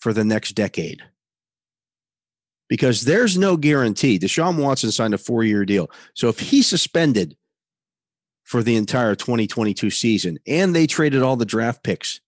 for 0.00 0.12
the 0.12 0.24
next 0.24 0.52
decade 0.52 1.02
because 2.68 3.02
there's 3.02 3.38
no 3.38 3.56
guarantee. 3.56 4.18
Deshaun 4.18 4.60
Watson 4.60 4.90
signed 4.90 5.14
a 5.14 5.18
four 5.18 5.44
year 5.44 5.64
deal. 5.64 5.90
So 6.14 6.28
if 6.28 6.40
he's 6.40 6.66
suspended 6.66 7.36
for 8.42 8.62
the 8.62 8.76
entire 8.76 9.14
2022 9.14 9.88
season 9.90 10.38
and 10.46 10.74
they 10.74 10.86
traded 10.86 11.22
all 11.22 11.36
the 11.36 11.46
draft 11.46 11.84
picks 11.84 12.20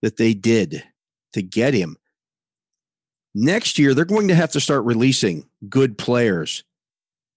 that 0.00 0.16
they 0.16 0.32
did 0.32 0.82
to 1.34 1.42
get 1.42 1.74
him, 1.74 1.96
next 3.34 3.78
year 3.78 3.92
they're 3.92 4.06
going 4.06 4.28
to 4.28 4.34
have 4.34 4.52
to 4.52 4.60
start 4.60 4.84
releasing 4.84 5.46
good 5.68 5.98
players 5.98 6.64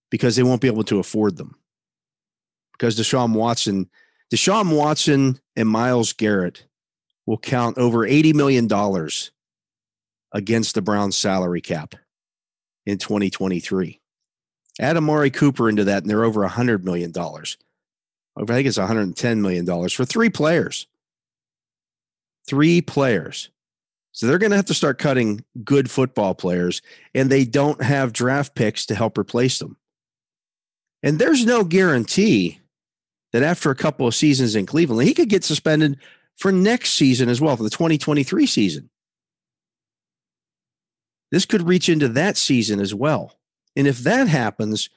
because 0.10 0.38
they 0.38 0.44
won't 0.44 0.62
be 0.62 0.68
able 0.68 0.84
to 0.86 1.00
afford 1.00 1.36
them 1.36 1.56
because 2.80 2.98
Deshaun 2.98 3.34
Watson, 3.34 3.90
Deshaun 4.34 4.76
Watson 4.76 5.40
and 5.56 5.68
Myles 5.68 6.14
Garrett 6.14 6.66
will 7.26 7.38
count 7.38 7.78
over 7.78 8.08
$80 8.08 8.34
million 8.34 8.68
against 10.34 10.76
the 10.76 10.82
Browns 10.82 11.18
salary 11.18 11.62
cap 11.62 11.96
in 12.86 12.98
2023. 12.98 14.00
Add 14.80 14.98
Amari 14.98 15.30
Cooper 15.30 15.68
into 15.68 15.84
that, 15.84 16.04
and 16.04 16.10
they're 16.10 16.24
over 16.24 16.48
$100 16.48 16.84
million. 16.84 17.14
I 17.18 18.46
think 18.46 18.68
it's 18.68 18.78
$110 18.78 19.38
million 19.40 19.90
for 19.90 20.06
three 20.06 20.30
players. 20.30 20.88
Three 22.48 22.82
players. 22.82 23.50
So 24.14 24.26
they're 24.26 24.38
going 24.38 24.52
to 24.52 24.56
have 24.56 24.66
to 24.68 24.74
start 24.74 24.98
cutting 24.98 25.44
good 25.64 25.92
football 25.92 26.34
players, 26.34 26.82
and 27.14 27.30
they 27.30 27.44
don't 27.44 27.84
have 27.84 28.14
draft 28.14 28.56
picks 28.56 28.86
to 28.88 28.96
help 28.96 29.18
replace 29.18 29.60
them. 29.60 29.76
And 31.04 31.20
there's 31.20 31.46
no 31.46 31.64
guarantee 31.64 32.60
that 33.34 33.44
after 33.44 33.70
a 33.70 33.76
couple 33.76 34.08
of 34.08 34.16
seasons 34.16 34.56
in 34.56 34.66
Cleveland, 34.66 35.08
he 35.08 35.14
could 35.14 35.30
get 35.30 35.44
suspended 35.44 35.98
for 36.38 36.52
next 36.52 36.94
season 36.94 37.30
as 37.30 37.42
well, 37.42 37.56
for 37.58 37.64
the 37.64 37.70
2023 37.70 38.46
season. 38.46 38.90
This 41.32 41.46
could 41.46 41.68
reach 41.68 41.90
into 41.90 42.08
that 42.10 42.38
season 42.38 42.80
as 42.80 42.94
well. 42.94 43.38
And 43.76 43.88
if 43.88 44.00
that 44.00 44.28
happens, 44.28 44.90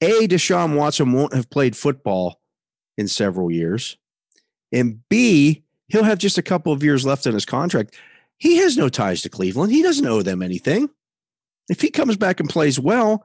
A, 0.00 0.26
Deshaun 0.26 0.76
Watson 0.76 1.12
won't 1.12 1.34
have 1.34 1.50
played 1.50 1.76
football 1.76 2.40
in 2.96 3.08
several 3.08 3.50
years. 3.50 3.96
And 4.72 5.06
B, 5.08 5.62
he'll 5.88 6.04
have 6.04 6.18
just 6.18 6.38
a 6.38 6.42
couple 6.42 6.72
of 6.72 6.82
years 6.82 7.04
left 7.04 7.26
in 7.26 7.34
his 7.34 7.44
contract. 7.44 7.96
He 8.38 8.56
has 8.56 8.76
no 8.76 8.88
ties 8.88 9.22
to 9.22 9.28
Cleveland. 9.28 9.72
He 9.72 9.82
doesn't 9.82 10.06
owe 10.06 10.22
them 10.22 10.42
anything. 10.42 10.88
If 11.68 11.80
he 11.80 11.90
comes 11.90 12.16
back 12.16 12.40
and 12.40 12.48
plays 12.48 12.78
well, 12.80 13.24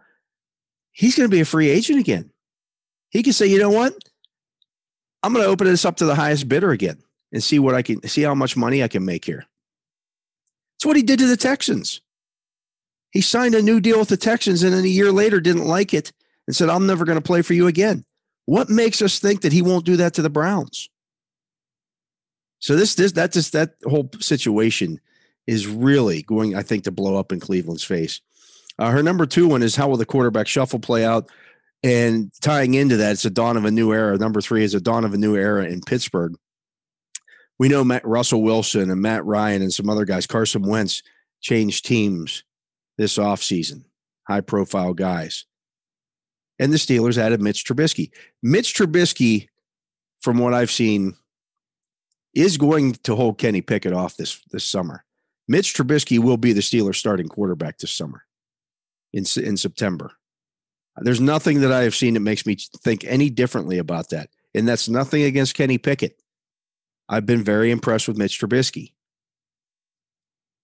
he's 0.92 1.16
going 1.16 1.30
to 1.30 1.36
be 1.36 1.42
a 1.42 1.46
free 1.46 1.70
agent 1.70 2.00
again. 2.00 2.32
He 3.10 3.24
can 3.24 3.34
say, 3.34 3.48
you 3.48 3.60
know 3.60 3.72
what? 3.72 3.94
I'm 5.24 5.34
going 5.34 5.44
to 5.44 5.52
open 5.52 5.68
this 5.68 5.86
up 5.86 5.98
to 5.98 6.06
the 6.06 6.16
highest 6.16 6.48
bidder 6.48 6.72
again 6.72 6.98
and 7.32 7.44
see 7.44 7.60
what 7.60 7.76
I 7.76 7.82
can 7.82 8.02
see 8.08 8.22
how 8.22 8.36
much 8.36 8.58
money 8.58 8.84
I 8.84 8.88
can 8.88 9.06
make 9.06 9.26
here. 9.26 9.46
It's 10.78 10.86
what 10.86 10.96
he 10.96 11.04
did 11.04 11.20
to 11.20 11.28
the 11.28 11.38
Texans. 11.38 12.02
He 13.12 13.22
signed 13.22 13.56
a 13.56 13.62
new 13.62 13.80
deal 13.80 14.00
with 14.00 14.10
the 14.10 14.18
Texans 14.18 14.64
and 14.64 14.74
then 14.74 14.86
a 14.86 14.88
year 14.88 15.12
later 15.12 15.42
didn't 15.42 15.66
like 15.66 15.94
it 15.94 16.14
and 16.48 16.56
said, 16.56 16.70
I'm 16.70 16.88
never 16.88 17.06
going 17.06 17.18
to 17.18 17.22
play 17.22 17.42
for 17.42 17.54
you 17.54 17.68
again. 17.68 18.06
What 18.46 18.70
makes 18.70 19.02
us 19.02 19.20
think 19.20 19.42
that 19.42 19.54
he 19.54 19.62
won't 19.62 19.86
do 19.86 19.98
that 19.98 20.14
to 20.16 20.22
the 20.22 20.30
Browns? 20.30 20.90
So 22.60 22.76
this 22.76 22.96
this 22.96 23.14
that 23.14 23.32
just 23.32 23.54
that 23.54 23.76
whole 23.86 24.10
situation 24.20 25.00
is 25.48 25.68
really 25.68 26.24
going, 26.24 26.56
I 26.56 26.62
think, 26.62 26.84
to 26.84 26.92
blow 26.92 27.16
up 27.16 27.32
in 27.32 27.40
Cleveland's 27.40 27.84
face. 27.84 28.22
Uh, 28.78 28.92
her 28.92 29.04
number 29.04 29.26
two 29.26 29.48
one 29.48 29.64
is 29.64 29.76
how 29.76 29.88
will 29.88 29.98
the 29.98 30.06
quarterback 30.06 30.48
shuffle 30.48 30.80
play 30.80 31.06
out? 31.06 31.30
And 31.82 32.32
tying 32.42 32.74
into 32.74 32.98
that, 32.98 33.14
it's 33.14 33.26
a 33.26 33.30
dawn 33.30 33.56
of 33.56 33.66
a 33.66 33.72
new 33.72 33.94
era. 33.94 34.18
Number 34.18 34.42
three 34.42 34.64
is 34.64 34.74
a 34.74 34.82
dawn 34.82 35.06
of 35.06 35.14
a 35.14 35.18
new 35.18 35.36
era 35.36 35.66
in 35.66 35.82
Pittsburgh. 35.82 36.36
We 37.58 37.70
know 37.70 37.84
Matt 37.84 38.06
Russell 38.06 38.42
Wilson 38.42 38.90
and 38.90 39.02
Matt 39.02 39.26
Ryan 39.26 39.62
and 39.62 39.74
some 39.74 39.90
other 39.90 40.06
guys, 40.06 40.28
Carson 40.28 40.64
Wentz, 40.64 41.04
changed 41.42 41.86
teams 41.86 42.44
this 42.98 43.18
offseason, 43.18 43.84
high 44.28 44.42
profile 44.42 44.94
guys. 44.94 45.46
And 46.58 46.74
the 46.74 46.78
Steelers 46.78 47.18
added 47.18 47.42
Mitch 47.42 47.64
Trubisky. 47.64 48.12
Mitch 48.44 48.74
Trubisky, 48.74 49.48
from 50.22 50.38
what 50.38 50.54
I've 50.54 50.72
seen, 50.72 51.16
is 52.34 52.58
going 52.58 52.94
to 53.04 53.16
hold 53.16 53.38
Kenny 53.38 53.62
Pickett 53.62 53.94
off 53.94 54.18
this 54.18 54.42
this 54.52 54.68
summer. 54.68 55.06
Mitch 55.48 55.74
Trubisky 55.74 56.20
will 56.20 56.38
be 56.38 56.54
the 56.54 56.62
Steelers 56.62 56.96
starting 56.96 57.28
quarterback 57.28 57.78
this 57.78 57.92
summer 57.92 58.24
in 59.14 59.26
in 59.38 59.56
September. 59.58 60.12
There's 61.01 61.22
nothing 61.22 61.62
that 61.62 61.72
I 61.72 61.84
have 61.84 61.96
seen 61.96 62.13
that 62.15 62.20
makes 62.22 62.46
me 62.46 62.58
think 62.84 63.03
any 63.06 63.29
differently 63.29 63.77
about 63.77 64.10
that. 64.10 64.29
And 64.53 64.68
that's 64.68 64.89
nothing 64.89 65.24
against 65.24 65.56
Kenny 65.56 65.77
Pickett. 65.77 66.22
I've 67.08 67.25
been 67.25 67.44
very 67.44 67.72
impressed 67.72 68.08
with 68.08 68.18
Mitch 68.18 68.39
Trubisky. 68.39 68.94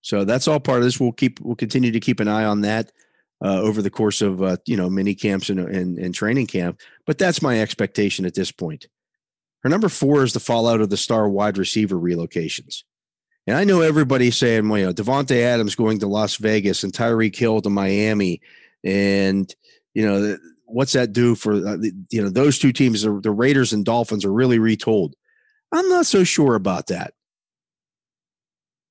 So 0.02 0.24
that's 0.24 0.48
all 0.48 0.60
part 0.60 0.80
of 0.80 0.84
this. 0.84 1.00
We'll 1.00 1.12
keep 1.12 1.40
we'll 1.42 1.56
continue 1.56 1.92
to 1.92 2.00
keep 2.00 2.20
an 2.20 2.28
eye 2.28 2.46
on 2.46 2.62
that 2.62 2.92
uh, 3.44 3.60
over 3.62 3.82
the 3.82 3.90
course 3.90 4.22
of 4.22 4.42
uh, 4.42 4.58
you 4.66 4.78
know 4.78 4.90
mini 4.90 5.16
camps 5.16 5.50
and, 5.50 5.60
and, 5.60 5.98
and 5.98 6.14
training 6.14 6.46
camp. 6.48 6.80
But 7.08 7.18
that's 7.18 7.42
my 7.42 7.60
expectation 7.60 8.26
at 8.26 8.36
this 8.36 8.52
point. 8.52 8.86
Her 9.64 9.70
number 9.70 9.90
four 9.90 10.24
is 10.24 10.34
the 10.34 10.40
fallout 10.40 10.82
of 10.82 10.92
the 10.92 10.98
star 10.98 11.28
wide 11.28 11.58
receiver 11.58 11.96
relocations. 11.96 12.84
And 13.48 13.58
I 13.58 13.64
know 13.64 13.82
everybody's 13.82 14.38
saying, 14.38 14.70
well, 14.70 14.80
you 14.80 14.86
know, 14.88 14.94
Davante 14.94 15.42
Adams 15.42 15.76
going 15.76 16.00
to 16.00 16.08
Las 16.08 16.36
Vegas 16.36 16.84
and 16.84 16.94
Tyreek 16.94 17.36
Hill 17.36 17.62
to 17.62 17.70
Miami, 17.72 18.42
and 18.84 19.52
you 19.96 20.06
know, 20.06 20.38
what's 20.66 20.94
that 20.94 21.14
do 21.14 21.34
for 21.34 21.54
uh, 21.54 21.78
you 22.12 22.22
know 22.22 22.30
those 22.30 22.60
two 22.60 22.72
teams? 22.72 23.02
The, 23.02 23.20
the 23.20 23.32
Raiders 23.32 23.74
and 23.74 23.84
Dolphins 23.84 24.26
are 24.26 24.32
really 24.32 24.60
retold. 24.60 25.16
I'm 25.72 25.90
not 25.90 26.06
so 26.06 26.24
sure 26.24 26.54
about 26.54 26.88
that. 26.88 27.14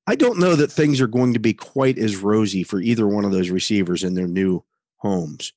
I 0.06 0.16
don't 0.16 0.40
know 0.40 0.56
that 0.56 0.72
things 0.72 1.00
are 1.00 1.06
going 1.06 1.34
to 1.34 1.38
be 1.38 1.54
quite 1.54 1.98
as 1.98 2.16
rosy 2.16 2.62
for 2.62 2.80
either 2.80 3.06
one 3.06 3.24
of 3.24 3.30
those 3.30 3.50
receivers 3.50 4.02
in 4.02 4.14
their 4.14 4.26
new 4.26 4.64
homes. 4.96 5.52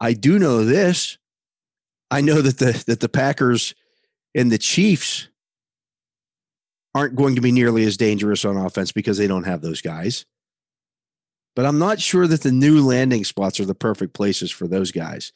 I 0.00 0.14
do 0.14 0.38
know 0.38 0.64
this. 0.64 1.18
I 2.10 2.20
know 2.20 2.40
that 2.40 2.58
the 2.58 2.82
that 2.86 3.00
the 3.00 3.08
Packers 3.08 3.74
and 4.34 4.50
the 4.50 4.58
Chiefs 4.58 5.28
aren't 6.94 7.16
going 7.16 7.34
to 7.34 7.40
be 7.40 7.50
nearly 7.50 7.84
as 7.84 7.96
dangerous 7.96 8.44
on 8.44 8.56
offense 8.56 8.92
because 8.92 9.18
they 9.18 9.26
don't 9.26 9.44
have 9.44 9.60
those 9.60 9.80
guys. 9.80 10.24
But 11.54 11.66
I'm 11.66 11.78
not 11.78 12.00
sure 12.00 12.26
that 12.26 12.42
the 12.42 12.52
new 12.52 12.84
landing 12.84 13.24
spots 13.24 13.60
are 13.60 13.64
the 13.64 13.74
perfect 13.74 14.12
places 14.12 14.50
for 14.50 14.66
those 14.66 14.90
guys. 14.90 15.32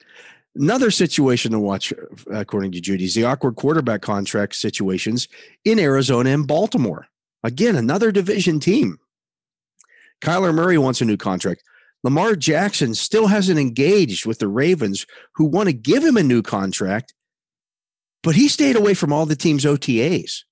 Another 0.57 0.91
situation 0.91 1.53
to 1.53 1.61
watch, 1.61 1.93
uh, 1.93 1.97
according 2.31 2.73
to 2.73 2.81
Judy, 2.81 3.05
is 3.05 3.15
the 3.15 3.25
awkward 3.25 3.57
quarterback 3.57 4.03
contract 4.03 4.57
situations 4.57 5.29
in 5.65 5.79
Arizona 5.79 6.31
and 6.31 6.47
Baltimore. 6.47 7.07
Again, 7.45 7.77
another 7.77 8.11
division 8.11 8.59
team. 8.59 8.99
Kyler 10.21 10.53
Murray 10.53 10.79
wants 10.79 11.01
a 11.01 11.05
new 11.05 11.17
contract. 11.17 11.63
Lamar 12.03 12.35
Jackson 12.35 12.95
still 12.95 13.29
hasn't 13.29 13.59
engaged 13.59 14.27
with 14.27 14.41
the 14.41 14.49
Ravens, 14.49 15.07
who 15.35 15.45
want 15.45 15.69
to 15.69 15.73
give 15.73 16.05
him 16.05 16.17
a 16.17 16.23
new 16.23 16.43
contract 16.43 17.15
but 18.23 18.35
he 18.35 18.49
stayed 18.49 18.77
away 18.77 18.95
from 18.95 19.13
all 19.13 19.27
the 19.27 19.37
team's 19.37 19.65
OTAs 19.65 20.43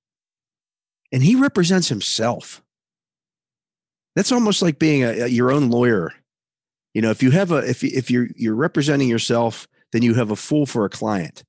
and 1.13 1.23
he 1.23 1.35
represents 1.35 1.89
himself. 1.89 2.63
That's 4.17 4.33
almost 4.33 4.63
like 4.63 4.81
being 4.81 5.05
a, 5.05 5.11
a, 5.11 5.27
your 5.29 5.53
own 5.53 5.71
lawyer. 5.71 6.13
You 6.95 7.03
know, 7.03 7.11
if 7.11 7.23
you 7.23 7.31
have 7.31 7.53
a 7.53 7.59
if 7.59 7.85
if 7.85 8.11
you're 8.11 8.29
you're 8.35 8.57
representing 8.57 9.09
yourself, 9.09 9.69
then 9.93 10.03
you 10.03 10.15
have 10.15 10.33
a 10.33 10.37
fool 10.37 10.67
for 10.67 10.85
a 10.85 10.91
client. 10.91 11.45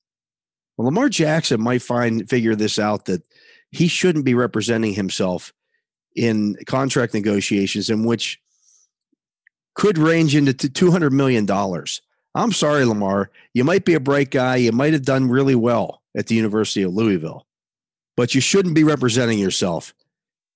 Well, 0.76 0.86
Lamar 0.86 1.10
Jackson 1.10 1.62
might 1.62 1.82
find 1.82 2.30
figure 2.30 2.54
this 2.54 2.78
out 2.78 3.06
that 3.06 3.24
he 3.72 3.88
shouldn't 3.88 4.26
be 4.26 4.36
representing 4.36 4.94
himself 4.94 5.54
in 6.16 6.58
contract 6.68 7.14
negotiations 7.14 7.90
in 7.90 8.04
which 8.04 8.40
could 9.74 9.98
range 9.98 10.36
into 10.36 10.54
two 10.54 10.92
hundred 10.92 11.14
million 11.14 11.46
dollars. 11.46 12.02
I'm 12.36 12.52
sorry, 12.52 12.86
Lamar. 12.86 13.32
You 13.54 13.64
might 13.64 13.86
be 13.86 13.94
a 13.94 14.00
bright 14.00 14.30
guy. 14.30 14.58
You 14.58 14.72
might 14.72 14.94
have 14.94 15.06
done 15.06 15.30
really 15.30 15.56
well 15.56 16.02
at 16.16 16.28
the 16.28 16.36
University 16.36 16.84
of 16.84 16.94
Louisville. 16.94 17.48
But 18.16 18.36
you 18.36 18.42
shouldn't 18.42 18.76
be 18.76 18.84
representing 18.84 19.40
yourself 19.40 19.94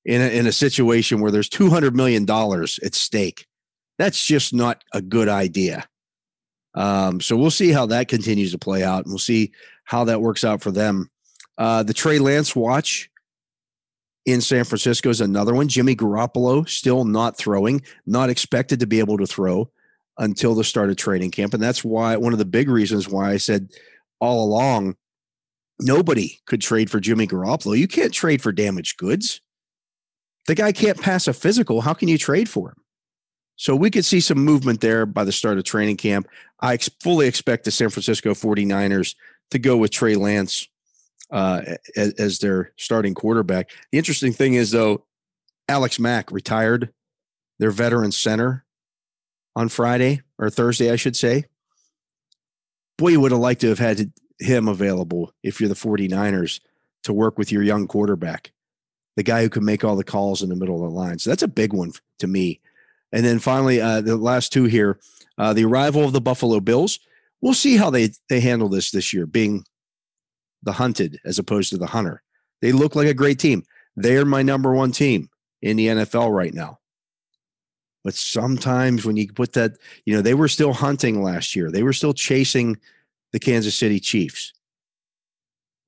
in 0.06 0.22
a, 0.22 0.28
in 0.28 0.48
a 0.48 0.52
situation 0.52 1.22
where 1.22 1.32
there's 1.32 1.50
$200 1.50 1.94
million 1.94 2.30
at 2.30 2.96
stake. 2.96 3.46
That's 3.98 4.24
just 4.24 4.54
not 4.54 4.84
a 4.94 5.02
good 5.02 5.30
idea. 5.30 5.88
Um, 6.74 7.22
so 7.22 7.36
we'll 7.36 7.52
see 7.52 7.72
how 7.72 7.86
that 7.88 8.08
continues 8.08 8.52
to 8.52 8.58
play 8.58 8.84
out, 8.84 9.04
and 9.04 9.12
we'll 9.12 9.20
see 9.20 9.52
how 9.84 10.06
that 10.06 10.22
works 10.22 10.44
out 10.44 10.62
for 10.62 10.72
them. 10.72 11.10
Uh, 11.58 11.84
the 11.84 11.94
Trey 11.94 12.18
Lance 12.18 12.56
watch 12.56 13.10
in 14.26 14.42
San 14.42 14.64
Francisco 14.64 15.10
is 15.10 15.22
another 15.22 15.54
one. 15.54 15.68
Jimmy 15.68 15.96
Garoppolo 15.96 16.68
still 16.68 17.04
not 17.04 17.38
throwing, 17.38 17.82
not 18.06 18.30
expected 18.30 18.80
to 18.80 18.88
be 18.88 19.00
able 19.00 19.18
to 19.18 19.28
throw 19.28 19.70
until 20.18 20.56
the 20.56 20.64
start 20.64 20.90
of 20.90 20.96
training 20.96 21.32
camp, 21.32 21.54
and 21.54 21.62
that's 21.62 21.84
why 21.84 22.16
one 22.16 22.34
of 22.34 22.40
the 22.40 22.46
big 22.46 22.70
reasons 22.70 23.10
why 23.10 23.32
I 23.32 23.38
said 23.38 23.70
all 24.20 24.46
along 24.46 24.96
Nobody 25.82 26.40
could 26.46 26.62
trade 26.62 26.92
for 26.92 27.00
Jimmy 27.00 27.26
Garoppolo. 27.26 27.78
You 27.78 27.88
can't 27.88 28.14
trade 28.14 28.42
for 28.42 28.52
damaged 28.52 28.98
goods. 28.98 29.42
The 30.48 30.56
guy 30.56 30.72
can't 30.72 31.00
pass 31.00 31.28
a 31.28 31.34
physical. 31.34 31.82
How 31.82 31.94
can 31.94 32.08
you 32.08 32.18
trade 32.18 32.50
for 32.50 32.70
him? 32.70 32.82
So 33.56 33.76
we 33.76 33.92
could 33.92 34.06
see 34.06 34.20
some 34.20 34.40
movement 34.40 34.82
there 34.82 35.06
by 35.06 35.24
the 35.24 35.32
start 35.32 35.58
of 35.58 35.64
training 35.64 35.98
camp. 35.98 36.28
I 36.62 36.74
ex- 36.74 36.90
fully 37.00 37.28
expect 37.28 37.64
the 37.64 37.72
San 37.72 37.90
Francisco 37.90 38.34
49ers 38.34 39.16
to 39.52 39.60
go 39.60 39.78
with 39.78 39.92
Trey 39.92 40.16
Lance 40.16 40.68
uh, 41.30 41.62
as, 41.96 42.14
as 42.14 42.40
their 42.40 42.74
starting 42.78 43.14
quarterback. 43.14 43.70
The 43.92 43.98
interesting 43.98 44.34
thing 44.34 44.56
is, 44.56 44.72
though, 44.72 45.06
Alex 45.68 46.00
Mack 46.00 46.32
retired 46.32 46.92
their 47.60 47.72
veteran 47.72 48.12
center 48.12 48.66
on 49.56 49.70
Friday 49.70 50.22
or 50.38 50.50
Thursday, 50.50 50.92
I 50.92 50.96
should 50.96 51.16
say. 51.16 51.46
Boy, 52.98 53.10
you 53.10 53.22
would 53.22 53.32
have 53.32 53.42
liked 53.42 53.62
to 53.62 53.70
have 53.70 53.80
had 53.80 54.12
him 54.40 54.68
available 54.68 55.34
if 55.44 55.60
you're 55.60 55.70
the 55.70 55.76
49ers 55.76 56.60
to 57.04 57.14
work 57.14 57.38
with 57.38 57.52
your 57.52 57.64
young 57.64 57.88
quarterback, 57.88 58.52
the 59.16 59.24
guy 59.24 59.42
who 59.42 59.50
can 59.50 59.66
make 59.66 59.84
all 59.84 59.96
the 59.96 60.04
calls 60.04 60.42
in 60.42 60.50
the 60.50 60.56
middle 60.56 60.76
of 60.76 60.92
the 60.92 60.98
line. 60.98 61.20
So 61.20 61.30
that's 61.30 61.44
a 61.44 61.48
big 61.48 61.74
one 61.74 61.92
to 62.20 62.28
me. 62.28 62.62
And 63.12 63.26
then 63.26 63.40
finally, 63.40 63.82
uh, 63.82 64.02
the 64.02 64.16
last 64.16 64.54
two 64.54 64.66
here, 64.66 65.00
uh, 65.38 65.54
the 65.54 65.66
arrival 65.66 66.04
of 66.04 66.14
the 66.14 66.22
Buffalo 66.22 66.60
Bills. 66.60 67.00
We'll 67.42 67.54
see 67.54 67.76
how 67.76 67.90
they 67.90 68.12
they 68.30 68.40
handle 68.40 68.70
this 68.70 68.92
this 68.92 69.14
year, 69.14 69.26
being 69.26 69.66
the 70.64 70.74
hunted 70.74 71.20
as 71.26 71.40
opposed 71.40 71.72
to 71.72 71.78
the 71.78 71.88
hunter. 71.88 72.22
They 72.62 72.72
look 72.72 72.96
like 72.96 73.08
a 73.08 73.14
great 73.14 73.40
team. 73.40 73.64
They're 73.96 74.26
my 74.26 74.44
number 74.44 74.74
one 74.74 74.92
team 74.92 75.30
in 75.62 75.78
the 75.78 75.88
NFL 75.88 76.34
right 76.34 76.54
now. 76.54 76.80
But 78.04 78.14
sometimes 78.14 79.06
when 79.06 79.18
you 79.18 79.32
put 79.32 79.54
that, 79.54 79.74
you 80.06 80.16
know, 80.16 80.22
they 80.22 80.34
were 80.34 80.48
still 80.48 80.74
hunting 80.74 81.22
last 81.22 81.56
year. 81.56 81.72
They 81.72 81.84
were 81.84 81.94
still 81.94 82.14
chasing 82.14 82.78
the 83.32 83.40
Kansas 83.40 83.76
City 83.76 84.00
Chiefs. 84.00 84.54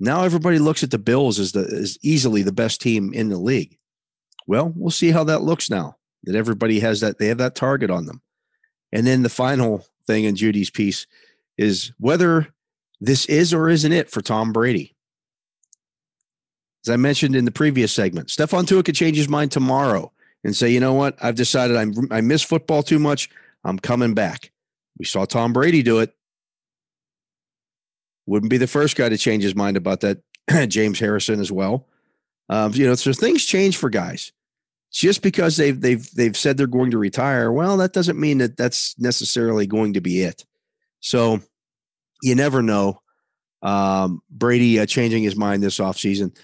Now 0.03 0.25
everybody 0.25 0.59
looks 0.59 0.83
at 0.83 0.91
the 0.91 0.97
Bills 0.97 1.39
as 1.39 1.53
the 1.53 1.61
as 1.61 1.97
easily 2.01 2.43
the 2.43 2.51
best 2.51 2.81
team 2.81 3.13
in 3.13 3.29
the 3.29 3.37
league. 3.37 3.77
Well, 4.45 4.73
we'll 4.75 4.91
see 4.91 5.11
how 5.11 5.23
that 5.23 5.43
looks 5.43 5.69
now 5.69 5.95
that 6.25 6.35
everybody 6.35 6.81
has 6.81 6.99
that 6.99 7.19
they 7.19 7.27
have 7.27 7.37
that 7.37 7.55
target 7.55 7.89
on 7.89 8.05
them. 8.05 8.21
And 8.91 9.07
then 9.07 9.23
the 9.23 9.29
final 9.29 9.85
thing 10.05 10.25
in 10.25 10.35
Judy's 10.35 10.69
piece 10.69 11.07
is 11.57 11.93
whether 11.99 12.49
this 12.99 13.25
is 13.27 13.53
or 13.53 13.69
isn't 13.69 13.93
it 13.93 14.09
for 14.09 14.21
Tom 14.21 14.51
Brady. 14.51 14.93
As 16.85 16.89
I 16.89 16.97
mentioned 16.97 17.33
in 17.33 17.45
the 17.45 17.51
previous 17.51 17.93
segment, 17.93 18.27
Stephon 18.27 18.65
Tuitt 18.65 18.83
could 18.83 18.95
change 18.95 19.15
his 19.15 19.29
mind 19.29 19.53
tomorrow 19.53 20.11
and 20.43 20.53
say, 20.53 20.69
you 20.69 20.81
know 20.81 20.93
what, 20.93 21.15
I've 21.23 21.35
decided 21.35 21.77
I'm 21.77 21.93
I 22.11 22.19
miss 22.19 22.41
football 22.43 22.83
too 22.83 22.99
much. 22.99 23.29
I'm 23.63 23.79
coming 23.79 24.13
back. 24.13 24.51
We 24.97 25.05
saw 25.05 25.23
Tom 25.23 25.53
Brady 25.53 25.81
do 25.81 25.99
it. 25.99 26.13
Wouldn't 28.25 28.49
be 28.49 28.57
the 28.57 28.67
first 28.67 28.95
guy 28.95 29.09
to 29.09 29.17
change 29.17 29.43
his 29.43 29.55
mind 29.55 29.77
about 29.77 30.01
that. 30.01 30.19
James 30.69 30.99
Harrison 30.99 31.39
as 31.39 31.51
well. 31.51 31.87
Um, 32.49 32.73
you 32.73 32.85
know, 32.85 32.95
so 32.95 33.13
things 33.13 33.45
change 33.45 33.77
for 33.77 33.89
guys. 33.89 34.31
Just 34.91 35.23
because 35.23 35.57
they've 35.57 35.79
they've 35.79 36.07
they've 36.11 36.37
said 36.37 36.55
they're 36.55 36.67
going 36.67 36.91
to 36.91 36.99
retire, 36.99 37.51
well, 37.51 37.77
that 37.77 37.93
doesn't 37.93 38.19
mean 38.19 38.37
that 38.37 38.57
that's 38.57 38.97
necessarily 38.99 39.65
going 39.65 39.93
to 39.93 40.01
be 40.01 40.21
it. 40.21 40.45
So 40.99 41.39
you 42.21 42.35
never 42.35 42.61
know. 42.61 43.01
Um, 43.63 44.21
Brady 44.29 44.79
uh, 44.79 44.85
changing 44.85 45.23
his 45.23 45.35
mind 45.35 45.63
this 45.63 45.79
offseason. 45.79 46.37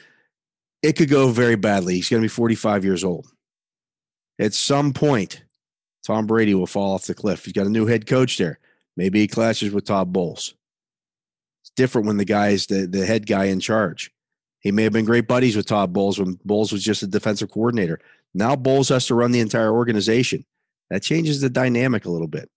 It 0.81 0.93
could 0.93 1.09
go 1.09 1.31
very 1.31 1.57
badly. 1.57 1.95
He's 1.95 2.09
going 2.09 2.21
to 2.21 2.25
be 2.25 2.29
45 2.29 2.85
years 2.85 3.03
old. 3.03 3.27
At 4.39 4.53
some 4.53 4.93
point, 4.93 5.43
Tom 6.05 6.25
Brady 6.25 6.55
will 6.55 6.65
fall 6.65 6.93
off 6.93 7.05
the 7.05 7.13
cliff. 7.13 7.43
He's 7.43 7.53
got 7.53 7.67
a 7.67 7.69
new 7.69 7.85
head 7.85 8.07
coach 8.07 8.37
there. 8.37 8.57
Maybe 8.95 9.19
he 9.19 9.27
clashes 9.27 9.71
with 9.71 9.85
Todd 9.85 10.13
Bowles. 10.13 10.55
It's 11.69 11.75
different 11.75 12.07
when 12.07 12.17
the 12.17 12.25
guy 12.25 12.49
is 12.49 12.65
the, 12.65 12.87
the 12.87 13.05
head 13.05 13.27
guy 13.27 13.45
in 13.45 13.59
charge. 13.59 14.11
He 14.59 14.71
may 14.71 14.83
have 14.83 14.93
been 14.93 15.05
great 15.05 15.27
buddies 15.27 15.55
with 15.55 15.67
Todd 15.67 15.93
Bowles 15.93 16.19
when 16.19 16.39
Bowles 16.43 16.71
was 16.71 16.83
just 16.83 17.03
a 17.03 17.07
defensive 17.07 17.51
coordinator. 17.51 17.99
Now 18.33 18.55
Bowles 18.55 18.89
has 18.89 19.05
to 19.07 19.15
run 19.15 19.31
the 19.31 19.39
entire 19.39 19.71
organization. 19.71 20.45
That 20.89 21.03
changes 21.03 21.41
the 21.41 21.49
dynamic 21.49 22.05
a 22.05 22.11
little 22.11 22.27
bit. 22.27 22.49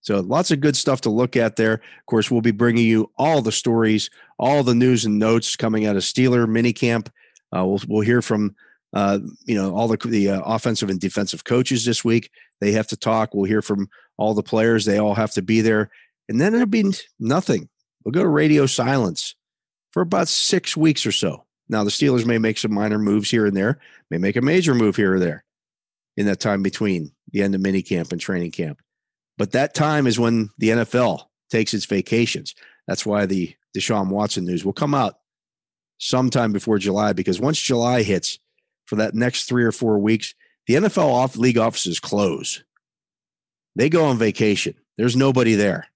So 0.00 0.20
lots 0.20 0.50
of 0.50 0.60
good 0.60 0.76
stuff 0.76 1.02
to 1.02 1.10
look 1.10 1.36
at 1.36 1.56
there. 1.56 1.74
Of 1.74 2.06
course, 2.06 2.30
we'll 2.30 2.40
be 2.40 2.52
bringing 2.52 2.86
you 2.86 3.10
all 3.18 3.42
the 3.42 3.52
stories, 3.52 4.08
all 4.38 4.62
the 4.62 4.74
news 4.74 5.04
and 5.04 5.18
notes 5.18 5.56
coming 5.56 5.84
out 5.84 5.96
of 5.96 6.02
Steeler 6.02 6.46
minicamp. 6.46 7.08
Uh, 7.54 7.66
we'll 7.66 7.80
we'll 7.86 8.00
hear 8.00 8.22
from 8.22 8.56
uh, 8.94 9.18
you 9.44 9.54
know 9.54 9.74
all 9.74 9.88
the 9.88 9.98
the 10.08 10.30
uh, 10.30 10.40
offensive 10.40 10.88
and 10.88 11.00
defensive 11.00 11.44
coaches 11.44 11.84
this 11.84 12.02
week. 12.02 12.30
They 12.60 12.72
have 12.72 12.86
to 12.88 12.96
talk. 12.96 13.34
We'll 13.34 13.44
hear 13.44 13.60
from 13.60 13.90
all 14.16 14.32
the 14.32 14.42
players. 14.42 14.86
They 14.86 14.98
all 14.98 15.14
have 15.14 15.32
to 15.32 15.42
be 15.42 15.60
there, 15.60 15.90
and 16.30 16.40
then 16.40 16.54
it'll 16.54 16.66
be 16.66 16.92
nothing. 17.18 17.68
We'll 18.04 18.12
go 18.12 18.22
to 18.22 18.28
radio 18.28 18.66
silence 18.66 19.34
for 19.92 20.02
about 20.02 20.28
six 20.28 20.76
weeks 20.76 21.04
or 21.04 21.12
so. 21.12 21.44
Now 21.68 21.84
the 21.84 21.90
Steelers 21.90 22.26
may 22.26 22.38
make 22.38 22.58
some 22.58 22.74
minor 22.74 22.98
moves 22.98 23.30
here 23.30 23.46
and 23.46 23.56
there, 23.56 23.78
may 24.10 24.18
make 24.18 24.36
a 24.36 24.42
major 24.42 24.74
move 24.74 24.96
here 24.96 25.14
or 25.14 25.18
there 25.18 25.44
in 26.16 26.26
that 26.26 26.40
time 26.40 26.62
between 26.62 27.12
the 27.32 27.42
end 27.42 27.54
of 27.54 27.60
minicamp 27.60 28.12
and 28.12 28.20
training 28.20 28.50
camp. 28.50 28.80
But 29.38 29.52
that 29.52 29.74
time 29.74 30.06
is 30.06 30.18
when 30.18 30.50
the 30.58 30.70
NFL 30.70 31.24
takes 31.50 31.72
its 31.72 31.86
vacations. 31.86 32.54
That's 32.86 33.06
why 33.06 33.26
the 33.26 33.54
Deshaun 33.76 34.08
Watson 34.08 34.44
news 34.44 34.64
will 34.64 34.72
come 34.72 34.94
out 34.94 35.14
sometime 35.98 36.52
before 36.52 36.78
July 36.78 37.12
because 37.12 37.40
once 37.40 37.60
July 37.60 38.02
hits 38.02 38.38
for 38.86 38.96
that 38.96 39.14
next 39.14 39.44
three 39.44 39.64
or 39.64 39.72
four 39.72 39.98
weeks, 39.98 40.34
the 40.66 40.74
NFL 40.74 41.08
off 41.08 41.36
league 41.36 41.58
offices 41.58 42.00
close. 42.00 42.64
They 43.76 43.88
go 43.88 44.06
on 44.06 44.18
vacation. 44.18 44.74
There's 44.98 45.16
nobody 45.16 45.54
there 45.54 45.86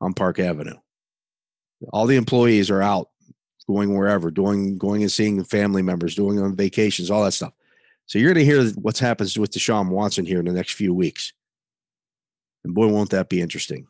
on 0.00 0.14
Park 0.14 0.38
Avenue. 0.38 0.76
All 1.92 2.06
the 2.06 2.16
employees 2.16 2.70
are 2.70 2.82
out 2.82 3.08
going 3.66 3.96
wherever, 3.96 4.30
doing 4.30 4.78
going 4.78 5.02
and 5.02 5.12
seeing 5.12 5.44
family 5.44 5.82
members, 5.82 6.14
doing 6.14 6.40
on 6.40 6.56
vacations, 6.56 7.10
all 7.10 7.24
that 7.24 7.32
stuff. 7.32 7.52
So 8.06 8.18
you're 8.18 8.32
going 8.32 8.46
to 8.46 8.52
hear 8.52 8.70
what's 8.80 9.00
happens 9.00 9.38
with 9.38 9.50
Deshaun 9.50 9.90
Watson 9.90 10.24
here 10.24 10.38
in 10.38 10.46
the 10.46 10.52
next 10.52 10.72
few 10.72 10.94
weeks. 10.94 11.32
And 12.64 12.74
boy, 12.74 12.88
won't 12.88 13.10
that 13.10 13.28
be 13.28 13.40
interesting. 13.40 13.86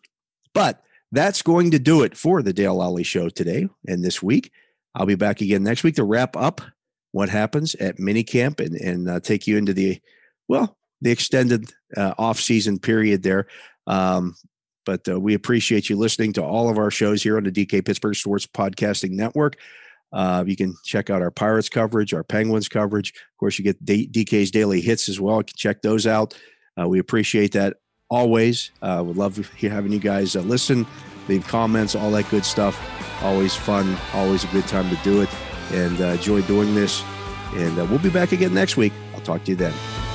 But 0.53 0.83
that's 1.13 1.41
going 1.41 1.71
to 1.71 1.79
do 1.79 2.03
it 2.03 2.17
for 2.17 2.43
the 2.43 2.53
Dale 2.53 2.77
Lolley 2.77 3.07
Show 3.07 3.29
today 3.29 3.69
and 3.87 4.05
this 4.05 4.23
week. 4.23 4.51
I'll 4.95 5.07
be 5.07 5.15
back 5.15 5.41
again 5.41 5.63
next 5.63 5.85
week 5.85 5.95
to 5.95 6.05
wrap 6.05 6.37
up 6.37 6.61
what 7.13 7.29
happens 7.29 7.75
at 7.77 7.99
minicamp 7.99 8.59
and, 8.61 8.75
and 8.75 9.09
uh, 9.09 9.21
take 9.21 9.47
you 9.47 9.57
into 9.57 9.73
the, 9.73 10.01
well, 10.49 10.77
the 11.01 11.13
extended 11.13 11.71
uh, 11.97 12.15
off-season 12.19 12.81
period 12.81 13.23
there. 13.23 13.47
Um, 13.87 14.35
but 14.89 15.07
uh, 15.07 15.21
we 15.21 15.35
appreciate 15.35 15.91
you 15.91 15.99
listening 15.99 16.33
to 16.33 16.43
all 16.43 16.71
of 16.71 16.79
our 16.79 16.91
shows 16.91 17.23
here 17.23 17.37
on 17.37 17.45
the 17.45 17.53
DK 17.53 17.85
Pittsburgh 17.85 18.15
Sports 18.15 18.47
Podcasting 18.47 19.11
Network. 19.11 19.57
Uh, 20.15 20.43
you 20.47 20.57
can 20.57 20.75
check 20.83 21.11
out 21.11 21.21
our 21.21 21.31
Pirates 21.31 21.69
coverage, 21.69 22.15
our 22.15 22.25
Penguins 22.25 22.71
coverage. 22.71 23.11
Of 23.11 23.37
course, 23.39 23.59
you 23.59 23.65
get 23.65 23.85
D- 23.85 24.09
DK's 24.09 24.51
daily 24.51 24.81
hits 24.81 25.11
as 25.11 25.21
well. 25.21 25.37
You 25.37 25.45
can 25.45 25.57
check 25.59 25.83
those 25.83 26.07
out. 26.07 26.33
Uh, 26.81 26.89
we 26.89 27.01
appreciate 27.01 27.53
that 27.53 27.77
always. 28.09 28.71
Uh, 28.81 29.03
would 29.05 29.19
love 29.19 29.37
having 29.61 29.93
you 29.93 29.99
guys 29.99 30.35
uh, 30.35 30.41
listen, 30.41 30.87
leave 31.29 31.47
comments, 31.47 31.95
all 31.95 32.11
that 32.13 32.31
good 32.31 32.47
stuff. 32.47 32.83
Always 33.23 33.55
fun, 33.55 33.95
always 34.15 34.45
a 34.45 34.47
good 34.47 34.67
time 34.69 34.89
to 34.89 34.97
do 35.05 35.21
it, 35.21 35.29
and 35.71 36.01
uh, 36.01 36.05
enjoy 36.05 36.41
doing 36.43 36.75
this. 36.75 37.05
And 37.57 37.79
uh, 37.79 37.85
we'll 37.85 37.99
be 37.99 38.09
back 38.09 38.33
again 38.33 38.55
next 38.55 38.79
week. 38.79 38.95
I'll 39.13 39.21
talk 39.21 39.45
to 39.45 39.51
you 39.51 39.57
then. 39.57 40.08